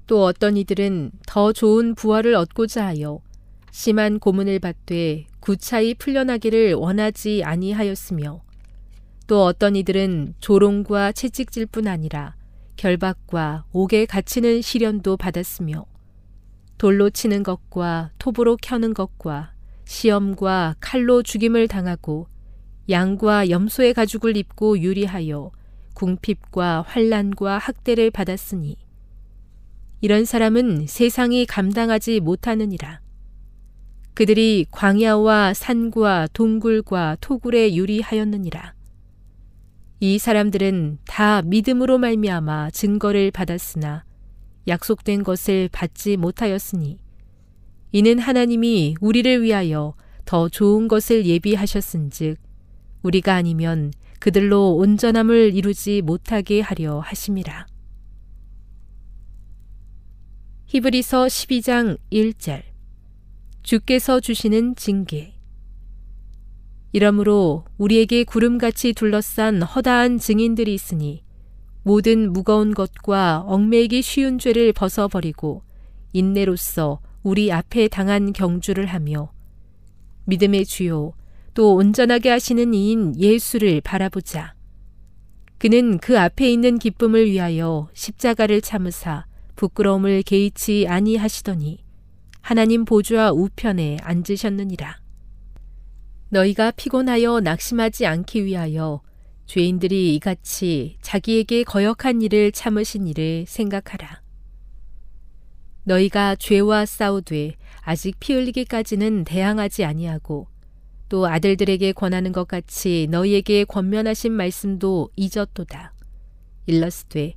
또 0.07 0.23
어떤 0.23 0.57
이들은 0.57 1.11
더 1.27 1.53
좋은 1.53 1.95
부활을 1.95 2.33
얻고자 2.33 2.85
하여 2.85 3.21
심한 3.71 4.19
고문을 4.19 4.59
받되 4.59 5.27
구차히 5.39 5.93
풀려나기를 5.93 6.73
원하지 6.73 7.43
아니하였으며 7.43 8.41
또 9.27 9.45
어떤 9.45 9.75
이들은 9.75 10.33
조롱과 10.39 11.11
채찍질 11.11 11.67
뿐 11.67 11.87
아니라 11.87 12.35
결박과 12.77 13.65
옥에 13.71 14.05
갇히는 14.05 14.61
시련도 14.61 15.17
받았으며 15.17 15.85
돌로 16.79 17.09
치는 17.09 17.43
것과 17.43 18.11
톱으로 18.17 18.57
켜는 18.59 18.93
것과 18.93 19.53
시험과 19.89 20.75
칼로 20.79 21.23
죽임을 21.23 21.67
당하고 21.67 22.27
양과 22.89 23.49
염소의 23.49 23.95
가죽을 23.95 24.37
입고 24.37 24.79
유리하여 24.79 25.49
궁핍과 25.95 26.83
환란과 26.87 27.57
학대를 27.57 28.11
받았으니 28.11 28.77
이런 30.01 30.25
사람은 30.25 30.85
세상이 30.87 31.47
감당하지 31.47 32.19
못하느니라. 32.19 33.01
그들이 34.13 34.67
광야와 34.69 35.55
산과 35.55 36.27
동굴과 36.33 37.17
토굴에 37.19 37.73
유리하였느니라. 37.73 38.75
이 40.01 40.19
사람들은 40.19 40.99
다 41.07 41.41
믿음으로 41.41 41.97
말미암아 41.97 42.69
증거를 42.71 43.31
받았으나 43.31 44.05
약속된 44.67 45.23
것을 45.23 45.67
받지 45.71 46.15
못하였으니 46.15 46.99
이는 47.91 48.19
하나님이 48.19 48.95
우리를 49.01 49.41
위하여 49.41 49.95
더 50.25 50.47
좋은 50.47 50.87
것을 50.87 51.25
예비하셨은즉 51.25 52.37
우리가 53.01 53.35
아니면 53.35 53.91
그들로 54.19 54.75
온전함을 54.75 55.55
이루지 55.55 56.01
못하게 56.01 56.61
하려 56.61 56.99
하심이라. 56.99 57.65
히브리서 60.67 61.25
12장 61.25 61.97
1절 62.11 62.61
주께서 63.63 64.19
주시는 64.19 64.75
징계 64.75 65.33
이러므로 66.91 67.65
우리에게 67.77 68.23
구름같이 68.23 68.93
둘러싼 68.93 69.63
허다한 69.63 70.19
증인들이 70.19 70.73
있으니 70.73 71.23
모든 71.81 72.31
무거운 72.33 72.75
것과 72.75 73.45
얽매이기 73.47 74.03
쉬운 74.03 74.37
죄를 74.37 74.73
벗어버리고 74.73 75.63
인내로서 76.13 76.99
우리 77.23 77.51
앞에 77.51 77.87
당한 77.87 78.33
경주를 78.33 78.85
하며 78.85 79.31
믿음의 80.25 80.65
주요 80.65 81.13
또 81.53 81.75
온전하게 81.75 82.29
하시는 82.29 82.73
이인 82.73 83.19
예수를 83.19 83.81
바라보자. 83.81 84.53
그는 85.57 85.97
그 85.97 86.17
앞에 86.17 86.49
있는 86.49 86.79
기쁨을 86.79 87.29
위하여 87.29 87.89
십자가를 87.93 88.61
참으사 88.61 89.25
부끄러움을 89.55 90.23
개의치 90.23 90.85
아니하시더니 90.87 91.83
하나님 92.39 92.85
보좌 92.85 93.31
우편에 93.31 93.97
앉으셨느니라. 94.01 95.01
너희가 96.29 96.71
피곤하여 96.71 97.41
낙심하지 97.41 98.05
않기 98.05 98.45
위하여 98.45 99.01
죄인들이 99.47 100.15
이같이 100.15 100.97
자기에게 101.01 101.63
거역한 101.63 102.21
일을 102.21 102.51
참으신 102.51 103.07
일을 103.07 103.45
생각하라. 103.47 104.21
너희가 105.89 106.35
죄와 106.35 106.85
싸우되 106.85 107.55
아직 107.81 108.19
피 108.19 108.33
흘리기까지는 108.33 109.23
대항하지 109.23 109.85
아니하고 109.85 110.47
또 111.09 111.25
아들들에게 111.25 111.93
권하는 111.93 112.31
것 112.31 112.47
같이 112.47 113.07
너희에게 113.09 113.63
권면하신 113.63 114.31
말씀도 114.31 115.09
잊었도다. 115.15 115.93
일러스되 116.67 117.33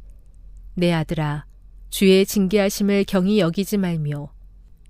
내 0.75 0.93
아들아 0.93 1.47
주의 1.89 2.27
징계하심을 2.27 3.05
경히 3.09 3.39
여기지 3.39 3.79
말며 3.79 4.31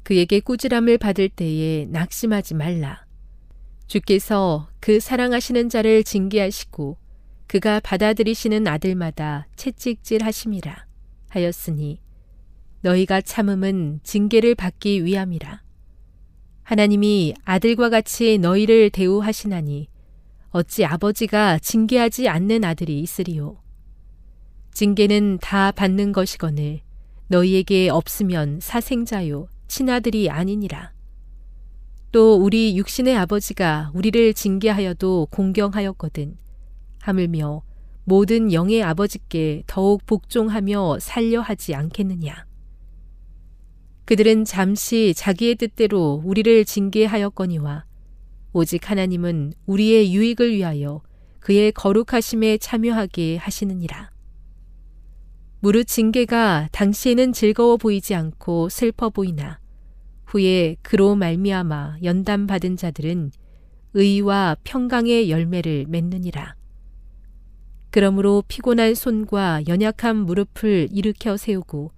그에게 0.02 0.40
꾸지람을 0.40 0.98
받을 0.98 1.28
때에 1.28 1.86
낙심하지 1.86 2.54
말라. 2.54 3.06
주께서 3.86 4.68
그 4.80 4.98
사랑하시는 4.98 5.68
자를 5.68 6.02
징계하시고 6.02 6.96
그가 7.46 7.78
받아들이시는 7.78 8.66
아들마다 8.66 9.46
채찍질 9.54 10.24
하심이라 10.24 10.86
하였으니 11.28 12.00
너희가 12.83 13.20
참음은 13.20 14.01
징계를 14.03 14.55
받기 14.55 15.05
위함이라. 15.05 15.62
하나님이 16.64 17.35
아들과 17.45 17.91
같이 17.91 18.39
너희를 18.39 18.91
대우하시나니 18.91 19.89
어찌 20.51 20.85
아버지가 20.85 21.59
징계하지 21.59 22.28
않는 22.28 22.64
아들이 22.64 23.01
있으리요. 23.01 23.61
징계는 24.72 25.39
다 25.41 25.70
받는 25.70 26.12
것이거늘 26.12 26.80
너희에게 27.28 27.89
없으면 27.89 28.59
사생자요 28.61 29.49
친아들이 29.68 30.28
아니니라. 30.28 30.93
또 32.11 32.37
우리 32.37 32.76
육신의 32.76 33.16
아버지가 33.16 33.91
우리를 33.95 34.35
징계하여도 34.35 35.28
공경하였거든. 35.30 36.37
하물며 37.01 37.62
모든 38.05 38.53
영의 38.53 38.83
아버지께 38.83 39.62
더욱 39.66 40.05
복종하며 40.05 40.99
살려 41.01 41.41
하지 41.41 41.74
않겠느냐. 41.74 42.51
그들은 44.05 44.44
잠시 44.44 45.14
자기의 45.16 45.55
뜻대로 45.55 46.22
우리를 46.24 46.64
징계하였거니와 46.64 47.84
오직 48.53 48.90
하나님은 48.90 49.53
우리의 49.66 50.14
유익을 50.14 50.55
위하여 50.55 51.03
그의 51.40 51.72
거룩하심에 51.72 52.59
참여하게 52.59 53.36
하시느니라. 53.36 54.11
무릇 55.61 55.86
징계가 55.86 56.68
당시에는 56.72 57.32
즐거워 57.32 57.76
보이지 57.76 58.14
않고 58.14 58.68
슬퍼 58.68 59.11
보이나 59.11 59.61
후에 60.26 60.76
그로 60.82 61.14
말미암아 61.14 61.98
연단 62.03 62.46
받은 62.46 62.76
자들은 62.76 63.30
의와 63.94 64.57
평강의 64.64 65.30
열매를 65.30 65.86
맺느니라. 65.88 66.57
그러므로 67.90 68.42
피곤한 68.48 68.94
손과 68.94 69.62
연약한 69.68 70.16
무릎을 70.16 70.88
일으켜 70.90 71.36
세우고 71.36 71.92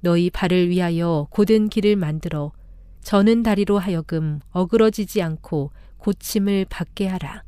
너희 0.00 0.30
발을 0.30 0.68
위하여 0.68 1.26
곧은 1.30 1.68
길을 1.68 1.96
만들어 1.96 2.52
저는 3.02 3.42
다리로 3.42 3.78
하여금 3.78 4.40
어그러지지 4.50 5.22
않고 5.22 5.70
고침을 5.98 6.66
받게 6.68 7.06
하라. 7.06 7.44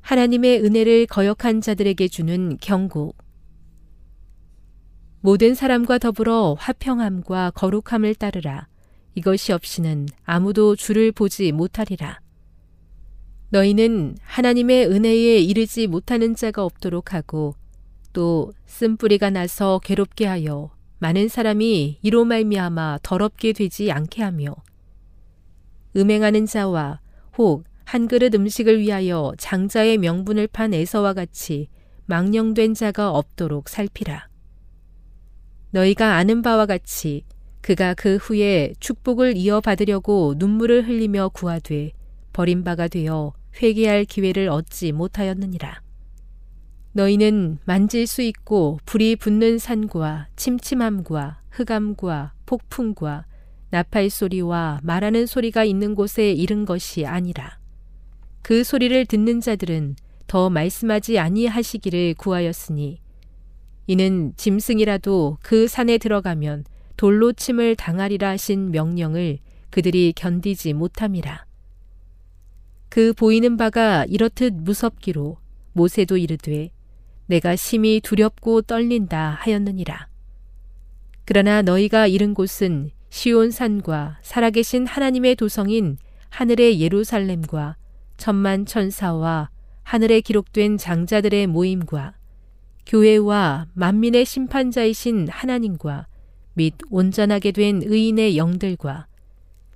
하나님의 0.00 0.62
은혜를 0.62 1.06
거역한 1.06 1.60
자들에게 1.60 2.08
주는 2.08 2.58
경고. 2.60 3.14
모든 5.20 5.54
사람과 5.54 5.98
더불어 5.98 6.54
화평함과 6.58 7.52
거룩함을 7.52 8.14
따르라. 8.16 8.68
이것이 9.14 9.52
없이는 9.52 10.06
아무도 10.24 10.76
주를 10.76 11.12
보지 11.12 11.52
못하리라. 11.52 12.20
너희는 13.48 14.16
하나님의 14.20 14.86
은혜에 14.88 15.38
이르지 15.38 15.86
못하는 15.86 16.34
자가 16.34 16.64
없도록 16.64 17.14
하고 17.14 17.54
또 18.14 18.52
쓴뿌리가 18.64 19.28
나서 19.28 19.78
괴롭게 19.84 20.24
하여 20.24 20.70
많은 21.00 21.28
사람이 21.28 21.98
이로 22.00 22.24
말미암아 22.24 23.00
더럽게 23.02 23.52
되지 23.52 23.92
않게 23.92 24.22
하며 24.22 24.56
음행하는 25.94 26.46
자와 26.46 27.00
혹 27.36 27.64
한 27.84 28.08
그릇 28.08 28.34
음식을 28.34 28.80
위하여 28.80 29.32
장자의 29.38 29.98
명분을 29.98 30.48
판 30.48 30.74
에서와 30.74 31.12
같이 31.12 31.68
망령된 32.06 32.74
자가 32.74 33.10
없도록 33.10 33.68
살피라. 33.68 34.28
너희가 35.70 36.16
아는 36.16 36.42
바와 36.42 36.66
같이 36.66 37.24
그가 37.60 37.94
그 37.94 38.16
후에 38.16 38.74
축복을 38.80 39.36
이어받으려고 39.36 40.34
눈물을 40.36 40.86
흘리며 40.86 41.30
구하되 41.30 41.92
버림바가 42.32 42.88
되어 42.88 43.32
회개할 43.62 44.04
기회를 44.04 44.48
얻지 44.48 44.92
못하였느니라. 44.92 45.83
너희는 46.94 47.58
만질 47.64 48.06
수 48.06 48.22
있고 48.22 48.78
불이 48.86 49.16
붙는 49.16 49.58
산과 49.58 50.28
침침함과 50.36 51.40
흑암과 51.50 52.34
폭풍과 52.46 53.26
나팔 53.70 54.10
소리와 54.10 54.78
말하는 54.84 55.26
소리가 55.26 55.64
있는 55.64 55.96
곳에 55.96 56.30
이른 56.30 56.64
것이 56.64 57.04
아니라 57.04 57.58
그 58.42 58.62
소리를 58.62 59.06
듣는 59.06 59.40
자들은 59.40 59.96
더 60.28 60.50
말씀하지 60.50 61.18
아니하시기를 61.18 62.14
구하였으니 62.14 63.00
이는 63.88 64.32
짐승이라도 64.36 65.38
그 65.42 65.66
산에 65.66 65.98
들어가면 65.98 66.64
돌로 66.96 67.32
침을 67.32 67.74
당하리라 67.74 68.30
하신 68.30 68.70
명령을 68.70 69.38
그들이 69.70 70.12
견디지 70.14 70.74
못함이라. 70.74 71.44
그 72.88 73.12
보이는 73.14 73.56
바가 73.56 74.04
이렇듯 74.04 74.54
무섭기로 74.54 75.38
모세도 75.72 76.16
이르되 76.16 76.70
내가 77.26 77.56
심히 77.56 78.00
두렵고 78.00 78.62
떨린다 78.62 79.38
하였느니라. 79.40 80.08
그러나 81.24 81.62
너희가 81.62 82.06
이른 82.06 82.34
곳은 82.34 82.90
시온 83.08 83.50
산과 83.50 84.18
살아계신 84.22 84.86
하나님의 84.86 85.36
도성인 85.36 85.96
하늘의 86.30 86.80
예루살렘과 86.80 87.76
천만 88.16 88.66
천사와 88.66 89.50
하늘에 89.84 90.20
기록된 90.20 90.76
장자들의 90.76 91.46
모임과 91.46 92.14
교회와 92.86 93.68
만민의 93.72 94.24
심판자이신 94.24 95.28
하나님과 95.30 96.06
및 96.54 96.74
온전하게 96.90 97.52
된 97.52 97.82
의인의 97.84 98.36
영들과 98.36 99.06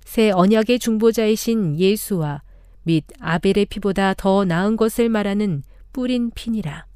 새 0.03 0.31
언약의 0.31 0.79
중보자이신 0.79 1.79
예수와 1.79 2.41
및 2.83 3.05
아벨의 3.19 3.65
피보다 3.65 4.13
더 4.15 4.45
나은 4.45 4.75
것을 4.75 5.09
말하는 5.09 5.63
뿌린 5.93 6.31
피니라. 6.33 6.88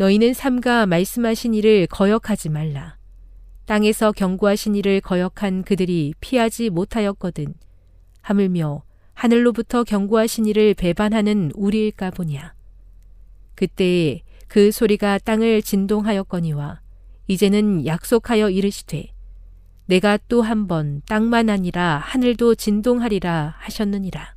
너희는 0.00 0.32
삼가 0.32 0.86
말씀하신 0.86 1.52
일을 1.52 1.86
거역하지 1.86 2.48
말라. 2.48 2.96
땅에서 3.66 4.12
경고하신 4.12 4.74
일을 4.76 5.02
거역한 5.02 5.62
그들이 5.62 6.14
피하지 6.22 6.70
못하였거든. 6.70 7.52
하물며 8.22 8.82
하늘로부터 9.12 9.84
경고하신 9.84 10.46
일을 10.46 10.72
배반하는 10.72 11.50
우리일까 11.54 12.12
보냐. 12.12 12.54
그때에 13.54 14.22
그 14.48 14.72
소리가 14.72 15.18
땅을 15.18 15.60
진동하였거니와 15.60 16.80
이제는 17.28 17.84
약속하여 17.84 18.48
이르시되 18.48 19.12
내가 19.84 20.16
또 20.30 20.40
한 20.40 20.66
번 20.66 21.02
땅만 21.06 21.50
아니라 21.50 21.98
하늘도 21.98 22.54
진동하리라 22.54 23.56
하셨느니라. 23.58 24.34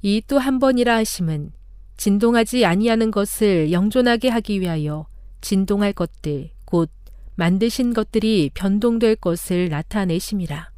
이 0.00 0.22
또 0.22 0.38
한 0.38 0.58
번이라 0.58 0.96
하심은 0.96 1.52
진동하지 2.00 2.64
아니하는 2.64 3.10
것을 3.10 3.72
영존하게 3.72 4.30
하기 4.30 4.62
위하여 4.62 5.06
진동할 5.42 5.92
것들 5.92 6.48
곧 6.64 6.90
만드신 7.34 7.92
것들이 7.92 8.50
변동될 8.54 9.16
것을 9.16 9.68
나타내심이라. 9.68 10.70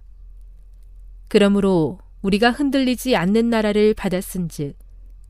그러므로 1.28 2.00
우리가 2.22 2.50
흔들리지 2.50 3.14
않는 3.14 3.50
나라를 3.50 3.94
받았은즉 3.94 4.76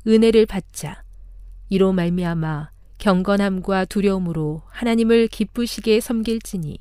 은혜를 0.07 0.47
받자 0.47 1.05
이로 1.69 1.93
말미암아 1.93 2.71
경건함과 2.97 3.85
두려움으로 3.85 4.63
하나님을 4.69 5.29
기쁘시게 5.29 6.01
섬길지니 6.01 6.79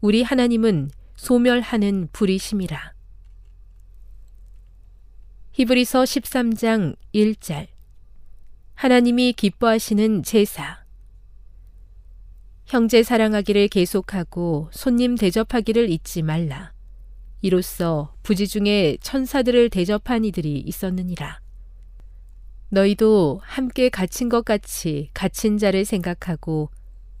우리 0.00 0.22
하나님은 0.22 0.92
소멸하는 1.16 2.08
불이심이라. 2.12 2.92
히브리서 5.54 6.04
13장 6.04 6.94
1절 7.12 7.77
하나님이 8.78 9.32
기뻐하시는 9.32 10.22
제사. 10.22 10.84
형제 12.64 13.02
사랑하기를 13.02 13.66
계속하고 13.66 14.68
손님 14.70 15.16
대접하기를 15.16 15.90
잊지 15.90 16.22
말라. 16.22 16.72
이로써 17.42 18.14
부지 18.22 18.46
중에 18.46 18.96
천사들을 19.00 19.70
대접한 19.70 20.24
이들이 20.24 20.60
있었느니라. 20.60 21.40
너희도 22.68 23.40
함께 23.42 23.88
갇힌 23.88 24.28
것 24.28 24.44
같이 24.44 25.10
갇힌 25.12 25.58
자를 25.58 25.84
생각하고 25.84 26.70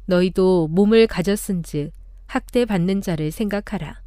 너희도 0.06 0.68
몸을 0.68 1.08
가졌은즉 1.08 1.90
학대 2.26 2.66
받는 2.66 3.00
자를 3.00 3.32
생각하라. 3.32 4.00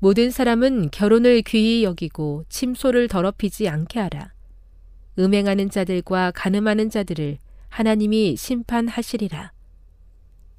모든 0.00 0.32
사람은 0.32 0.90
결혼을 0.90 1.42
귀히 1.42 1.84
여기고 1.84 2.46
침소를 2.48 3.06
더럽히지 3.06 3.68
않게 3.68 4.00
하라. 4.00 4.32
음행하는 5.18 5.68
자들과 5.68 6.30
가늠하는 6.34 6.90
자들을 6.90 7.38
하나님이 7.68 8.36
심판하시리라. 8.36 9.52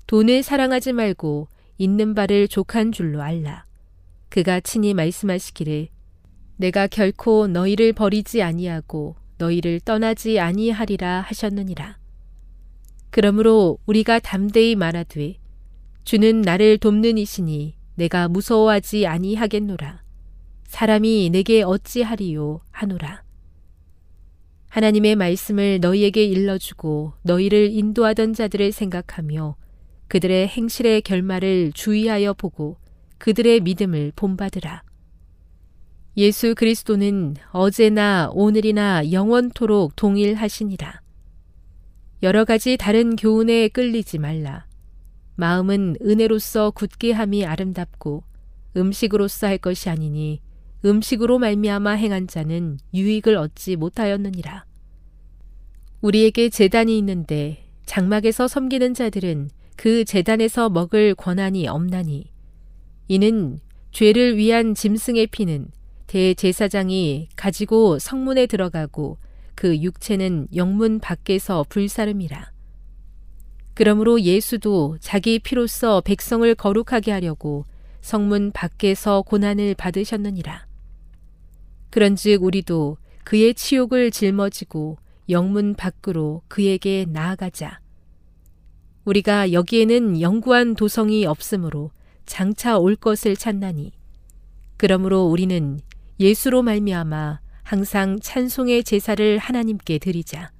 돈을 0.07 0.43
사랑하지 0.43 0.93
말고 0.93 1.47
있는 1.77 2.13
바를 2.13 2.47
족한 2.47 2.91
줄로 2.91 3.21
알라. 3.21 3.65
그가 4.29 4.59
친히 4.59 4.93
말씀하시기를 4.93 5.87
내가 6.57 6.87
결코 6.87 7.47
너희를 7.47 7.93
버리지 7.93 8.43
아니하고 8.43 9.15
너희를 9.37 9.79
떠나지 9.79 10.39
아니하리라 10.39 11.21
하셨느니라. 11.21 11.97
그러므로 13.11 13.79
우리가 13.85 14.19
담대히 14.19 14.75
말하되 14.75 15.35
주는 16.03 16.41
나를 16.41 16.77
돕는 16.77 17.17
이시니 17.17 17.75
내가 17.95 18.27
무서워하지 18.27 19.07
아니하겠노라. 19.07 20.03
사람이 20.67 21.29
내게 21.31 21.63
어찌하리요 21.63 22.61
하노라. 22.71 23.28
하나님의 24.69 25.15
말씀을 25.15 25.79
너희에게 25.81 26.23
일러주고 26.23 27.13
너희를 27.23 27.71
인도하던 27.71 28.33
자들을 28.33 28.71
생각하며 28.71 29.55
그들의 30.07 30.47
행실의 30.47 31.01
결말을 31.01 31.71
주의하여 31.73 32.33
보고 32.33 32.77
그들의 33.17 33.61
믿음을 33.61 34.11
본받으라. 34.15 34.83
예수 36.17 36.53
그리스도는 36.55 37.35
어제나 37.51 38.29
오늘이나 38.33 39.11
영원토록 39.11 39.95
동일하시니라. 39.95 41.01
여러 42.21 42.45
가지 42.45 42.77
다른 42.77 43.15
교훈에 43.15 43.69
끌리지 43.69 44.17
말라. 44.19 44.65
마음은 45.35 45.95
은혜로서 46.01 46.71
굳게 46.71 47.13
함이 47.13 47.45
아름답고 47.45 48.23
음식으로서 48.75 49.47
할 49.47 49.57
것이 49.57 49.89
아니니 49.89 50.41
음식으로 50.85 51.39
말미암아 51.39 51.91
행한 51.91 52.27
자는 52.27 52.77
유익을 52.93 53.35
얻지 53.35 53.75
못하였느니라. 53.75 54.65
우리에게 56.01 56.49
재단이 56.49 56.97
있는데 56.99 57.65
장막에서 57.85 58.47
섬기는 58.47 58.93
자들은 58.93 59.49
그 59.75 60.05
재단에서 60.05 60.69
먹을 60.69 61.15
권한이 61.15 61.67
없나니 61.67 62.31
이는 63.07 63.59
죄를 63.91 64.37
위한 64.37 64.75
짐승의 64.75 65.27
피는 65.27 65.71
대제사장이 66.07 67.29
가지고 67.35 67.99
성문에 67.99 68.45
들어가고 68.45 69.17
그 69.55 69.77
육체는 69.77 70.47
영문 70.55 70.99
밖에서 70.99 71.65
불사름이라. 71.67 72.51
그러므로 73.73 74.21
예수도 74.21 74.97
자기 74.99 75.39
피로써 75.39 76.01
백성을 76.01 76.53
거룩하게 76.55 77.11
하려고 77.11 77.65
성문 78.01 78.51
밖에서 78.51 79.21
고난을 79.21 79.75
받으셨느니라. 79.75 80.68
그런즉 81.89 82.43
우리도 82.43 82.97
그의 83.23 83.53
치욕을 83.53 84.11
짊어지고 84.11 84.97
영문 85.29 85.75
밖으로 85.75 86.41
그에게 86.47 87.05
나아가자. 87.07 87.79
우리가 89.05 89.53
여기에는 89.53 90.21
영구한 90.21 90.75
도성이 90.75 91.25
없으므로 91.25 91.91
장차 92.25 92.77
올 92.77 92.95
것을 92.95 93.35
찾나니 93.35 93.91
그러므로 94.77 95.25
우리는 95.25 95.79
예수로 96.19 96.63
말미암아 96.63 97.39
항상 97.63 98.19
찬송의 98.19 98.83
제사를 98.83 99.37
하나님께 99.37 99.99
드리자. 99.99 100.51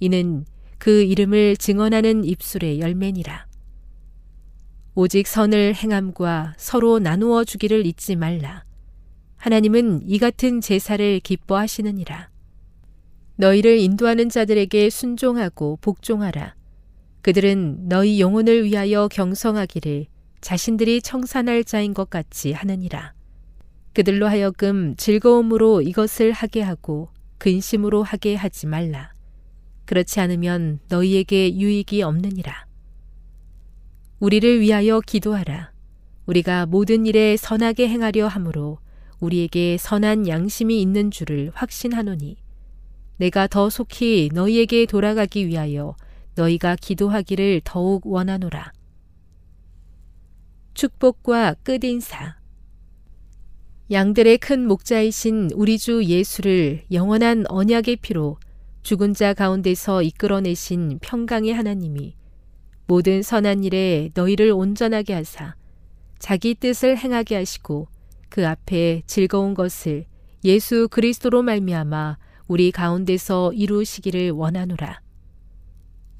이는 0.00 0.44
그 0.78 1.02
이름을 1.02 1.56
증언하는 1.56 2.24
입술의 2.24 2.80
열매니라. 2.80 3.46
오직 4.94 5.26
선을 5.26 5.74
행함과 5.74 6.54
서로 6.56 6.98
나누어 6.98 7.44
주기를 7.44 7.86
잊지 7.86 8.16
말라. 8.16 8.65
하나님은 9.46 10.00
이 10.08 10.18
같은 10.18 10.60
제사를 10.60 11.20
기뻐하시느니라. 11.20 12.30
너희를 13.36 13.78
인도하는 13.78 14.28
자들에게 14.28 14.90
순종하고 14.90 15.78
복종하라. 15.82 16.56
그들은 17.22 17.88
너희 17.88 18.18
영혼을 18.18 18.64
위하여 18.64 19.06
경성하기를 19.06 20.06
자신들이 20.40 21.00
청산할 21.00 21.62
자인 21.62 21.94
것 21.94 22.10
같이 22.10 22.50
하느니라. 22.50 23.14
그들로 23.94 24.26
하여금 24.26 24.96
즐거움으로 24.96 25.80
이것을 25.80 26.32
하게 26.32 26.62
하고 26.62 27.10
근심으로 27.38 28.02
하게 28.02 28.34
하지 28.34 28.66
말라. 28.66 29.12
그렇지 29.84 30.18
않으면 30.18 30.80
너희에게 30.88 31.56
유익이 31.56 32.02
없느니라. 32.02 32.66
우리를 34.18 34.58
위하여 34.58 35.00
기도하라. 35.00 35.70
우리가 36.26 36.66
모든 36.66 37.06
일에 37.06 37.36
선하게 37.36 37.88
행하려 37.88 38.26
하므로 38.26 38.80
우리에게 39.20 39.76
선한 39.78 40.28
양심이 40.28 40.80
있는 40.80 41.10
줄을 41.10 41.50
확신하노니 41.54 42.36
내가 43.18 43.46
더 43.46 43.70
속히 43.70 44.30
너희에게 44.32 44.86
돌아가기 44.86 45.46
위하여 45.46 45.96
너희가 46.34 46.76
기도하기를 46.76 47.62
더욱 47.64 48.06
원하노라. 48.06 48.72
축복과 50.74 51.54
끝인사 51.62 52.36
양들의 53.90 54.38
큰 54.38 54.66
목자이신 54.66 55.50
우리 55.54 55.78
주 55.78 56.04
예수를 56.04 56.84
영원한 56.92 57.44
언약의 57.48 57.96
피로 57.96 58.36
죽은 58.82 59.14
자 59.14 59.32
가운데서 59.32 60.02
이끌어내신 60.02 60.98
평강의 61.00 61.54
하나님이 61.54 62.14
모든 62.86 63.22
선한 63.22 63.64
일에 63.64 64.10
너희를 64.14 64.52
온전하게 64.52 65.14
하사 65.14 65.54
자기 66.18 66.54
뜻을 66.54 66.98
행하게 66.98 67.36
하시고 67.36 67.88
그 68.28 68.46
앞에 68.46 69.02
즐거운 69.06 69.54
것을 69.54 70.06
예수 70.44 70.88
그리스도로 70.90 71.42
말미암아 71.42 72.18
우리 72.48 72.70
가운데서 72.70 73.52
이루시기를 73.52 74.30
원하노라. 74.30 75.00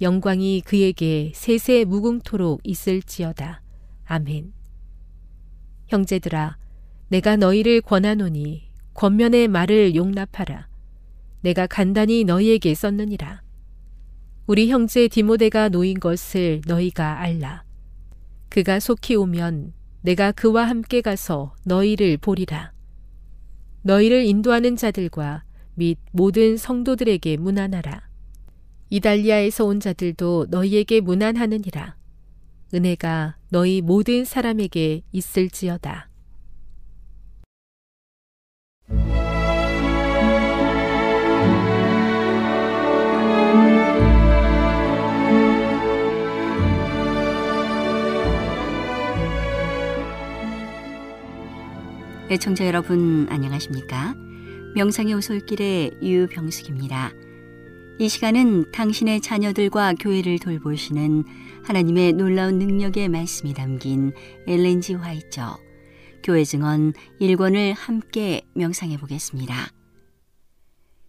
영광이 0.00 0.62
그에게 0.62 1.32
세세 1.34 1.84
무궁토록 1.84 2.60
있을지어다. 2.64 3.62
아멘. 4.04 4.52
형제들아, 5.88 6.58
내가 7.08 7.36
너희를 7.36 7.80
권하노니 7.80 8.70
권면의 8.94 9.48
말을 9.48 9.94
용납하라. 9.94 10.68
내가 11.42 11.66
간단히 11.66 12.24
너희에게 12.24 12.74
썼느니라. 12.74 13.42
우리 14.46 14.68
형제 14.68 15.06
디모데가 15.08 15.68
놓인 15.68 16.00
것을 16.00 16.62
너희가 16.66 17.20
알라. 17.20 17.64
그가 18.48 18.80
속히 18.80 19.14
오면 19.16 19.72
내가 20.06 20.30
그와 20.30 20.68
함께 20.68 21.00
가서 21.00 21.56
너희를 21.64 22.16
보리라. 22.18 22.70
너희를 23.82 24.24
인도하는 24.24 24.76
자들과 24.76 25.42
및 25.74 25.98
모든 26.12 26.56
성도들에게 26.56 27.36
문안하라. 27.38 28.08
이달리아에서 28.90 29.64
온 29.64 29.80
자들도 29.80 30.46
너희에게 30.48 31.00
문안하느니라. 31.00 31.96
은혜가 32.72 33.36
너희 33.48 33.80
모든 33.80 34.24
사람에게 34.24 35.02
있을지어다. 35.10 36.05
애청자 52.28 52.64
네, 52.64 52.68
여러분 52.70 53.28
안녕하십니까? 53.30 54.16
명상의 54.74 55.14
오솔길의 55.14 55.98
유병숙입니다. 56.02 57.12
이 58.00 58.08
시간은 58.08 58.72
당신의 58.72 59.20
자녀들과 59.20 59.94
교회를 59.94 60.40
돌보시는 60.40 61.22
하나님의 61.62 62.14
놀라운 62.14 62.58
능력의 62.58 63.10
말씀이 63.10 63.54
담긴 63.54 64.12
엘렌 64.48 64.81
지 64.81 64.94
화잇의 64.94 65.56
교회 66.24 66.42
증언 66.42 66.94
1권을 67.20 67.74
함께 67.76 68.42
명상해 68.54 68.96
보겠습니다. 68.96 69.54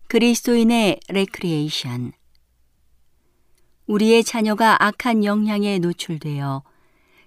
그리스도인의 0.09 0.99
레크리에이션 1.09 2.11
우리의 3.87 4.23
자녀가 4.23 4.85
악한 4.85 5.25
영향에 5.25 5.79
노출되어 5.79 6.61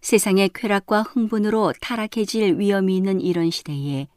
세상의 0.01 0.51
쾌락과 0.55 1.03
흥분으로 1.03 1.74
타락해질 1.80 2.59
위험이 2.59 2.96
있는 2.96 3.20
이런 3.20 3.51
시대에 3.51 4.09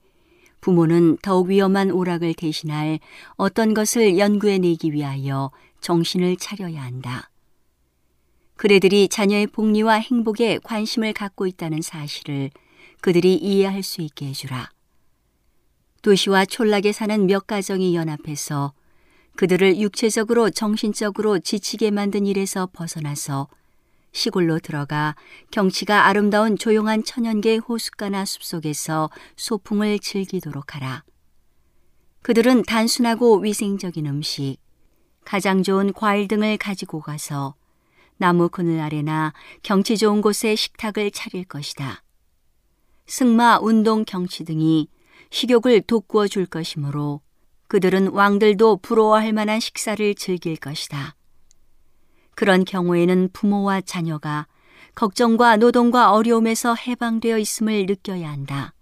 부모는 0.61 1.17
더욱 1.21 1.49
위험한 1.49 1.91
오락을 1.91 2.33
대신할 2.33 2.99
어떤 3.35 3.73
것을 3.73 4.17
연구해내기 4.17 4.93
위하여 4.93 5.51
정신을 5.81 6.37
차려야 6.37 6.81
한다. 6.81 7.29
그래들이 8.55 9.09
자녀의 9.09 9.47
복리와 9.47 9.95
행복에 9.95 10.59
관심을 10.63 11.11
갖고 11.11 11.47
있다는 11.47 11.81
사실을 11.81 12.49
그들이 13.01 13.35
이해할 13.35 13.83
수 13.83 14.01
있게 14.01 14.27
해주라. 14.27 14.71
도시와 16.01 16.45
촌락에 16.45 16.93
사는 16.93 17.25
몇 17.27 17.45
가정이 17.45 17.95
연합해서 17.95 18.73
그들을 19.35 19.79
육체적으로 19.79 20.49
정신적으로 20.49 21.39
지치게 21.39 21.91
만든 21.91 22.25
일에서 22.25 22.69
벗어나서 22.71 23.49
시골로 24.13 24.59
들어가 24.59 25.15
경치가 25.51 26.05
아름다운 26.05 26.57
조용한 26.57 27.03
천연계 27.03 27.57
호숫가나 27.57 28.23
숲속에서 28.25 29.09
소풍을 29.35 29.99
즐기도록 29.99 30.75
하라. 30.75 31.03
그들은 32.21 32.63
단순하고 32.63 33.39
위생적인 33.39 34.05
음식, 34.05 34.57
가장 35.25 35.63
좋은 35.63 35.91
과일 35.91 36.27
등을 36.27 36.57
가지고 36.57 37.01
가서 37.01 37.55
나무 38.17 38.47
그늘 38.47 38.79
아래나 38.79 39.33
경치 39.63 39.97
좋은 39.97 40.21
곳에 40.21 40.55
식탁을 40.55 41.11
차릴 41.11 41.43
것이다. 41.45 42.03
승마, 43.07 43.59
운동, 43.61 44.05
경치 44.05 44.45
등이 44.45 44.87
식욕을 45.31 45.81
돋구어 45.81 46.27
줄 46.27 46.45
것이므로 46.45 47.21
그들은 47.67 48.09
왕들도 48.09 48.77
부러워할 48.77 49.33
만한 49.33 49.59
식사를 49.59 50.13
즐길 50.15 50.55
것이다. 50.55 51.15
그런 52.35 52.65
경우에는 52.65 53.29
부모와 53.33 53.81
자녀가 53.81 54.47
걱정과 54.95 55.57
노동과 55.57 56.11
어려움에서 56.11 56.75
해방되어 56.75 57.37
있음을 57.37 57.85
느껴야 57.87 58.29
한다. 58.29 58.73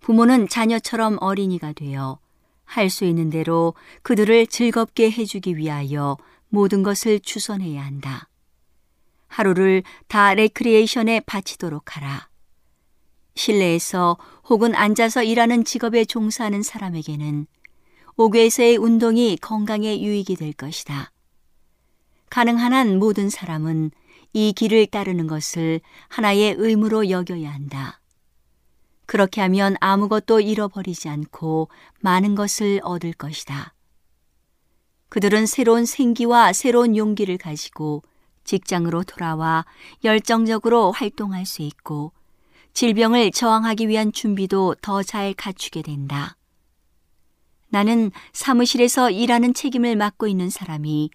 부모는 0.00 0.48
자녀처럼 0.48 1.18
어린이가 1.20 1.72
되어 1.72 2.18
할 2.64 2.90
수 2.90 3.04
있는 3.04 3.30
대로 3.30 3.74
그들을 4.02 4.46
즐겁게 4.48 5.10
해주기 5.10 5.56
위하여 5.56 6.16
모든 6.48 6.82
것을 6.82 7.20
주선해야 7.20 7.84
한다. 7.84 8.28
하루를 9.28 9.82
다 10.08 10.34
레크리에이션에 10.34 11.20
바치도록 11.20 11.96
하라. 11.96 12.28
실내에서 13.34 14.16
혹은 14.48 14.74
앉아서 14.74 15.22
일하는 15.24 15.64
직업에 15.64 16.04
종사하는 16.04 16.62
사람에게는 16.62 17.46
5괴에서의 18.16 18.80
운동이 18.80 19.36
건강에 19.40 20.00
유익이 20.00 20.36
될 20.36 20.52
것이다. 20.52 21.10
가능한 22.34 22.72
한 22.72 22.98
모든 22.98 23.30
사람은 23.30 23.92
이 24.32 24.52
길을 24.54 24.86
따르는 24.86 25.28
것을 25.28 25.80
하나의 26.08 26.56
의무로 26.58 27.08
여겨야 27.08 27.48
한다. 27.48 28.00
그렇게 29.06 29.40
하면 29.40 29.76
아무것도 29.78 30.40
잃어버리지 30.40 31.08
않고 31.08 31.68
많은 32.00 32.34
것을 32.34 32.80
얻을 32.82 33.12
것이다. 33.12 33.72
그들은 35.10 35.46
새로운 35.46 35.86
생기와 35.86 36.52
새로운 36.52 36.96
용기를 36.96 37.38
가지고 37.38 38.02
직장으로 38.42 39.04
돌아와 39.04 39.64
열정적으로 40.02 40.90
활동할 40.90 41.46
수 41.46 41.62
있고 41.62 42.10
질병을 42.72 43.30
저항하기 43.30 43.86
위한 43.86 44.10
준비도 44.10 44.74
더 44.82 45.04
잘 45.04 45.34
갖추게 45.34 45.82
된다. 45.82 46.36
나는 47.68 48.10
사무실에서 48.32 49.12
일하는 49.12 49.54
책임을 49.54 49.94
맡고 49.94 50.26
있는 50.26 50.50
사람이 50.50 51.10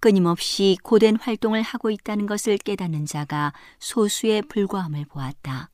끊임없이 0.00 0.78
고된 0.82 1.16
활동을 1.16 1.62
하고 1.62 1.90
있다는 1.90 2.26
것을 2.26 2.58
깨닫는 2.58 3.06
자가 3.06 3.52
소수에 3.78 4.40
불과함을 4.42 5.04
보았다. 5.04 5.70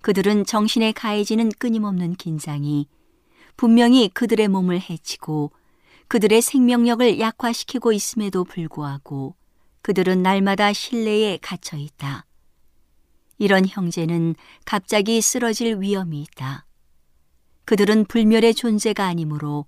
그들은 0.00 0.44
정신에 0.44 0.92
가해지는 0.92 1.50
끊임없는 1.58 2.14
긴장이 2.16 2.88
분명히 3.56 4.08
그들의 4.08 4.48
몸을 4.48 4.80
해치고 4.80 5.52
그들의 6.08 6.42
생명력을 6.42 7.20
약화시키고 7.20 7.92
있음에도 7.92 8.44
불구하고 8.44 9.36
그들은 9.82 10.22
날마다 10.22 10.72
실내에 10.72 11.38
갇혀 11.40 11.76
있다. 11.76 12.26
이런 13.38 13.66
형제는 13.66 14.34
갑자기 14.64 15.20
쓰러질 15.20 15.80
위험이 15.80 16.22
있다. 16.22 16.66
그들은 17.64 18.04
불멸의 18.06 18.54
존재가 18.54 19.04
아니므로 19.06 19.66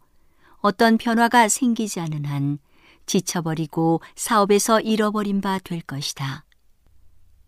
어떤 0.59 0.99
변화가 0.99 1.49
생기지 1.49 2.01
않은 2.01 2.25
한 2.25 2.59
지쳐버리고 3.07 4.01
사업에서 4.15 4.81
잃어버린 4.81 5.41
바 5.41 5.59
될 5.59 5.81
것이다. 5.81 6.45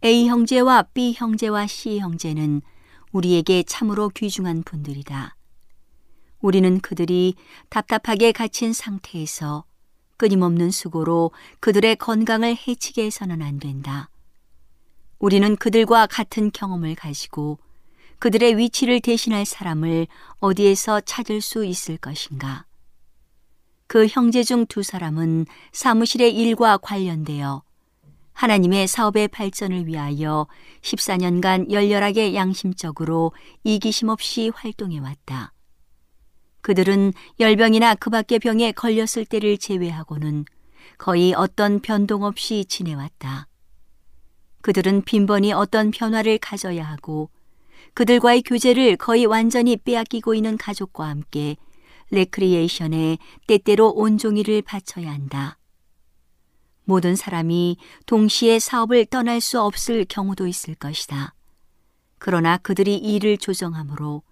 A 0.05 0.29
형제와 0.29 0.83
B 0.95 1.13
형제와 1.17 1.67
C 1.67 1.99
형제는 1.99 2.63
우리에게 3.13 3.65
참으로 3.65 4.09
귀중한 4.11 4.63
분들이다. 4.63 5.35
우리는 6.41 6.81
그들이 6.81 7.35
답답하게 7.69 8.31
갇힌 8.33 8.73
상태에서 8.73 9.65
끊임없는 10.17 10.71
수고로 10.71 11.33
그들의 11.61 11.97
건강을 11.97 12.57
해치게 12.67 13.05
해서는 13.07 13.43
안 13.43 13.59
된다. 13.59 14.09
우리는 15.19 15.57
그들과 15.57 16.07
같은 16.07 16.53
경험을 16.53 16.95
가지고 16.95 17.59
그들의 18.21 18.57
위치를 18.57 19.01
대신할 19.01 19.47
사람을 19.47 20.07
어디에서 20.39 21.01
찾을 21.01 21.41
수 21.41 21.65
있을 21.65 21.97
것인가? 21.97 22.68
그 23.89 24.07
형제 24.07 24.43
중 24.43 24.67
두 24.67 24.83
사람은 24.83 25.47
사무실의 25.73 26.37
일과 26.37 26.77
관련되어 26.77 27.63
하나님의 28.35 28.87
사업의 28.87 29.29
발전을 29.29 29.87
위하여 29.87 30.47
14년간 30.83 31.73
열렬하게 31.73 32.35
양심적으로 32.35 33.33
이기심 33.65 34.11
없이 34.11 34.53
활동해 34.55 34.99
왔다. 34.99 35.55
그들은 36.61 37.15
열병이나 37.41 37.95
그 37.95 38.11
밖의 38.11 38.41
병에 38.41 38.73
걸렸을 38.73 39.25
때를 39.25 39.57
제외하고는 39.57 40.45
거의 40.99 41.33
어떤 41.33 41.81
변동 41.81 42.25
없이 42.25 42.67
지내왔다. 42.69 43.49
그들은 44.61 45.03
빈번히 45.03 45.53
어떤 45.53 45.91
변화를 45.91 46.37
가져야 46.37 46.85
하고 46.85 47.31
그들과의 47.95 48.43
교제를 48.43 48.97
거의 48.97 49.25
완전히 49.25 49.79
빼앗기고 49.79 50.35
있는 50.35 50.59
가족과 50.59 51.09
함께 51.09 51.57
레크리에이션에 52.11 53.19
때때로 53.47 53.91
온종일을 53.91 54.63
바쳐야 54.63 55.13
한다. 55.13 55.59
모든 56.85 57.17
사람이 57.17 57.77
동시에 58.07 58.59
사업을 58.59 59.07
떠날 59.07 59.41
수 59.41 59.61
없을 59.61 60.07
경우도 60.09 60.47
있을 60.47 60.75
것이다. 60.75 61.35
그러나 62.19 62.57
그들이 62.57 62.97
일을 62.97 63.37
조정하므로 63.37 64.23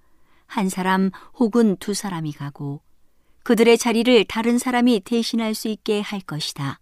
한 0.47 0.69
사람 0.69 1.11
혹은 1.35 1.77
두 1.77 1.93
사람이 1.93 2.33
가고 2.33 2.81
그들의 3.43 3.79
자리를 3.79 4.25
다른 4.25 4.59
사람이 4.59 5.01
대신할 5.01 5.55
수 5.55 5.69
있게 5.69 6.01
할 6.01 6.21
것이다. 6.21 6.81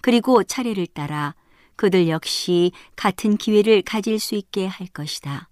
그리고 0.00 0.42
차례를 0.42 0.86
따라 0.86 1.34
그들 1.76 2.08
역시 2.08 2.72
같은 2.96 3.36
기회를 3.36 3.82
가질 3.82 4.18
수 4.18 4.34
있게 4.34 4.66
할 4.66 4.86
것이다. 4.88 5.48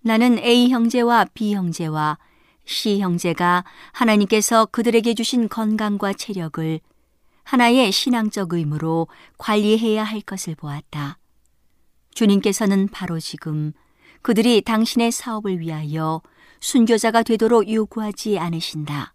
나는 0.00 0.38
A 0.38 0.70
형제와 0.70 1.26
B 1.34 1.54
형제와 1.54 2.18
시 2.68 3.00
형제가 3.00 3.64
하나님께서 3.92 4.66
그들에게 4.66 5.14
주신 5.14 5.48
건강과 5.48 6.12
체력을 6.12 6.80
하나의 7.42 7.90
신앙적 7.90 8.52
의무로 8.52 9.08
관리해야 9.38 10.04
할 10.04 10.20
것을 10.20 10.54
보았다. 10.54 11.18
주님께서는 12.12 12.88
바로 12.88 13.18
지금 13.20 13.72
그들이 14.20 14.60
당신의 14.60 15.12
사업을 15.12 15.60
위하여 15.60 16.20
순교자가 16.60 17.22
되도록 17.22 17.72
요구하지 17.72 18.38
않으신다. 18.38 19.14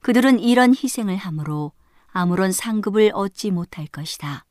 그들은 0.00 0.40
이런 0.40 0.70
희생을 0.70 1.16
함으로 1.16 1.72
아무런 2.06 2.52
상급을 2.52 3.10
얻지 3.12 3.50
못할 3.50 3.86
것이다. 3.86 4.46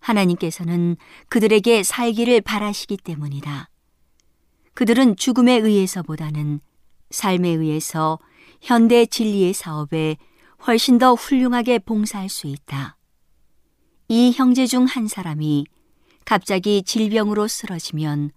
하나님께서는 0.00 0.98
그들에게 1.30 1.84
살기를 1.84 2.42
바라시기 2.42 2.98
때문이다. 2.98 3.70
그들은 4.74 5.16
죽음에 5.16 5.54
의해서보다는 5.54 6.60
삶에 7.10 7.48
의해서 7.48 8.18
현대 8.60 9.06
진리의 9.06 9.52
사업에 9.52 10.16
훨씬 10.66 10.98
더 10.98 11.14
훌륭하게 11.14 11.78
봉사할 11.78 12.28
수 12.28 12.46
있다. 12.46 12.96
이 14.08 14.32
형제 14.34 14.66
중 14.66 14.86
한 14.86 15.06
사람이 15.06 15.66
갑자기 16.24 16.82
질병으로 16.82 17.48
쓰러지면 17.48 18.32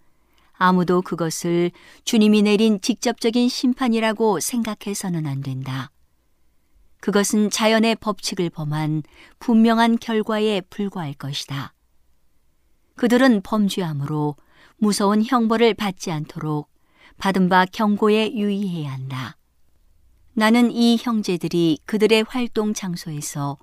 아무도 0.53 1.01
그것을 1.01 1.71
주님이 2.05 2.43
내린 2.43 2.79
직접적인 2.79 3.49
심판이라고 3.49 4.39
생각해서는 4.39 5.25
안 5.25 5.41
된다. 5.41 5.91
그것은 7.01 7.49
자연의 7.49 7.95
법칙을 7.95 8.51
범한 8.51 9.03
분명한 9.39 9.97
결과에 9.97 10.61
불과할 10.61 11.15
것이다. 11.15 11.73
그들은 12.95 13.41
범죄함으로 13.41 14.35
무서운 14.77 15.23
형벌을 15.25 15.73
받지 15.73 16.11
않도록 16.11 16.70
받은 17.21 17.49
바 17.49 17.65
경고에 17.65 18.33
유의해야 18.33 18.91
한다. 18.91 19.37
나는 20.33 20.71
이 20.71 20.97
형제들이 20.99 21.77
그들의 21.85 22.25
활동 22.27 22.73
장소에서 22.73 23.57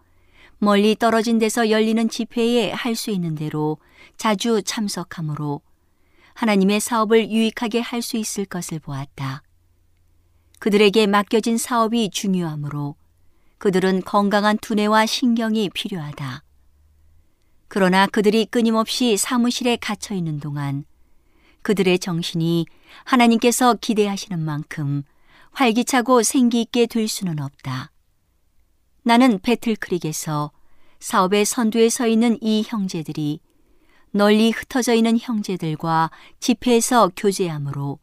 멀리 0.59 0.95
떨어진 0.95 1.41
데서 1.41 1.69
열리는 1.69 2.09
집회에 2.09 2.71
할 2.71 2.95
수 2.95 3.11
있는 3.11 3.35
대로 3.35 3.79
자주 4.17 4.63
참석하므로 4.63 5.61
하나님의 6.35 6.79
사업을 6.79 7.31
유익하게 7.31 7.81
할 7.81 8.01
수 8.01 8.17
있을 8.17 8.45
것을 8.45 8.79
보았다. 8.79 9.43
그들에게 10.61 11.09
맡겨진 11.09 11.59
사업이 11.59 12.11
중요하므로 12.11 12.95
그들은 13.59 14.03
건강한 14.03 14.57
두뇌와 14.59 15.07
신경이 15.07 15.71
필요하다. 15.71 16.45
그러나 17.67 18.07
그들이 18.07 18.47
끊임없이 18.47 19.17
사무실에 19.17 19.77
갇혀 19.77 20.15
있는 20.15 20.39
동안 20.39 20.85
그들의 21.69 21.99
정신이 21.99 22.65
하나님께서 23.05 23.75
기대하시는 23.75 24.41
만큼 24.41 25.03
활기차고 25.51 26.23
생기 26.23 26.63
있게 26.63 26.87
될 26.87 27.09
수는 27.09 27.41
없다. 27.41 27.93
나는 29.03 29.39
배틀크릭에서 29.41 30.51
사업의 30.99 31.45
선두에 31.45 31.91
서 31.91 32.07
있는 32.07 32.39
이 32.41 32.65
형제들이 32.67 33.41
널리 34.13 34.51
흩어져 34.51 34.95
있는 34.95 35.19
형제들과 35.19 36.11
집회에서 36.41 37.11
교제하므로 37.15 37.99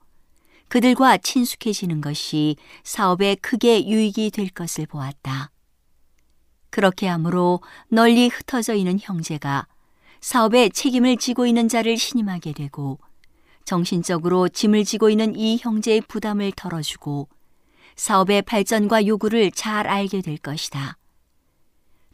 그들과 0.68 1.18
친숙해지는 1.18 2.02
것이 2.02 2.58
사업에 2.84 3.34
크게 3.34 3.88
유익이 3.88 4.30
될 4.30 4.50
것을 4.50 4.86
보았다. 4.86 5.50
그렇게 6.70 7.08
하므로 7.08 7.62
널리 7.88 8.28
흩어져 8.28 8.76
있는 8.76 9.00
형제가 9.02 9.66
사업에 10.22 10.70
책임을 10.70 11.18
지고 11.18 11.48
있는 11.48 11.68
자를 11.68 11.98
신임하게 11.98 12.54
되고 12.54 13.00
정신적으로 13.66 14.48
짐을 14.48 14.86
지고 14.86 15.10
있는 15.10 15.36
이 15.36 15.58
형제의 15.60 16.02
부담을 16.02 16.52
덜어주고 16.56 17.28
사업의 17.96 18.44
발전과 18.44 19.08
요구를 19.08 19.52
잘 19.52 19.88
알게 19.88 20.22
될 20.22 20.38
것이다. 20.38 20.98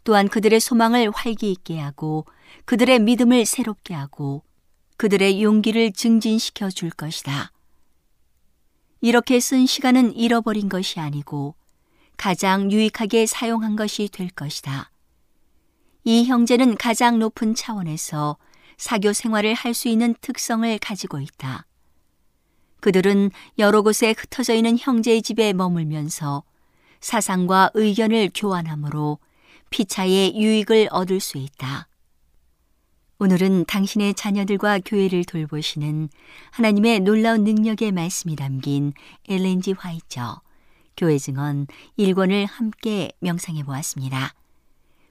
또한 0.03 0.27
그들의 0.29 0.59
소망을 0.59 1.11
활기 1.11 1.51
있게 1.51 1.79
하고 1.79 2.25
그들의 2.65 2.99
믿음을 2.99 3.45
새롭게 3.45 3.93
하고 3.93 4.43
그들의 4.97 5.43
용기를 5.43 5.93
증진시켜 5.93 6.69
줄 6.69 6.89
것이다. 6.89 7.51
이렇게 9.01 9.39
쓴 9.39 9.65
시간은 9.65 10.15
잃어버린 10.15 10.69
것이 10.69 10.99
아니고 10.99 11.55
가장 12.17 12.71
유익하게 12.71 13.25
사용한 13.25 13.75
것이 13.75 14.09
될 14.11 14.29
것이다. 14.29 14.91
이 16.03 16.25
형제는 16.25 16.77
가장 16.77 17.19
높은 17.19 17.55
차원에서 17.55 18.37
사교 18.81 19.13
생활을 19.13 19.53
할 19.53 19.75
수 19.75 19.89
있는 19.89 20.15
특성을 20.21 20.77
가지고 20.79 21.19
있다. 21.19 21.67
그들은 22.79 23.29
여러 23.59 23.83
곳에 23.83 24.15
흩어져 24.17 24.55
있는 24.55 24.75
형제의 24.75 25.21
집에 25.21 25.53
머물면서 25.53 26.43
사상과 26.99 27.69
의견을 27.75 28.31
교환함으로 28.33 29.19
피차의 29.69 30.35
유익을 30.35 30.87
얻을 30.89 31.19
수 31.19 31.37
있다. 31.37 31.87
오늘은 33.19 33.65
당신의 33.65 34.15
자녀들과 34.15 34.79
교회를 34.79 35.25
돌보시는 35.25 36.09
하나님의 36.49 37.01
놀라운 37.01 37.43
능력의 37.43 37.91
말씀이 37.91 38.35
담긴 38.35 38.93
엘렌지 39.29 39.73
화이처 39.73 40.41
교회 40.97 41.19
증언 41.19 41.67
1권을 41.99 42.47
함께 42.49 43.11
명상해 43.19 43.61
보았습니다. 43.61 44.33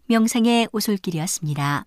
명상의 0.07 0.69
오솔길이었습니다. 0.73 1.87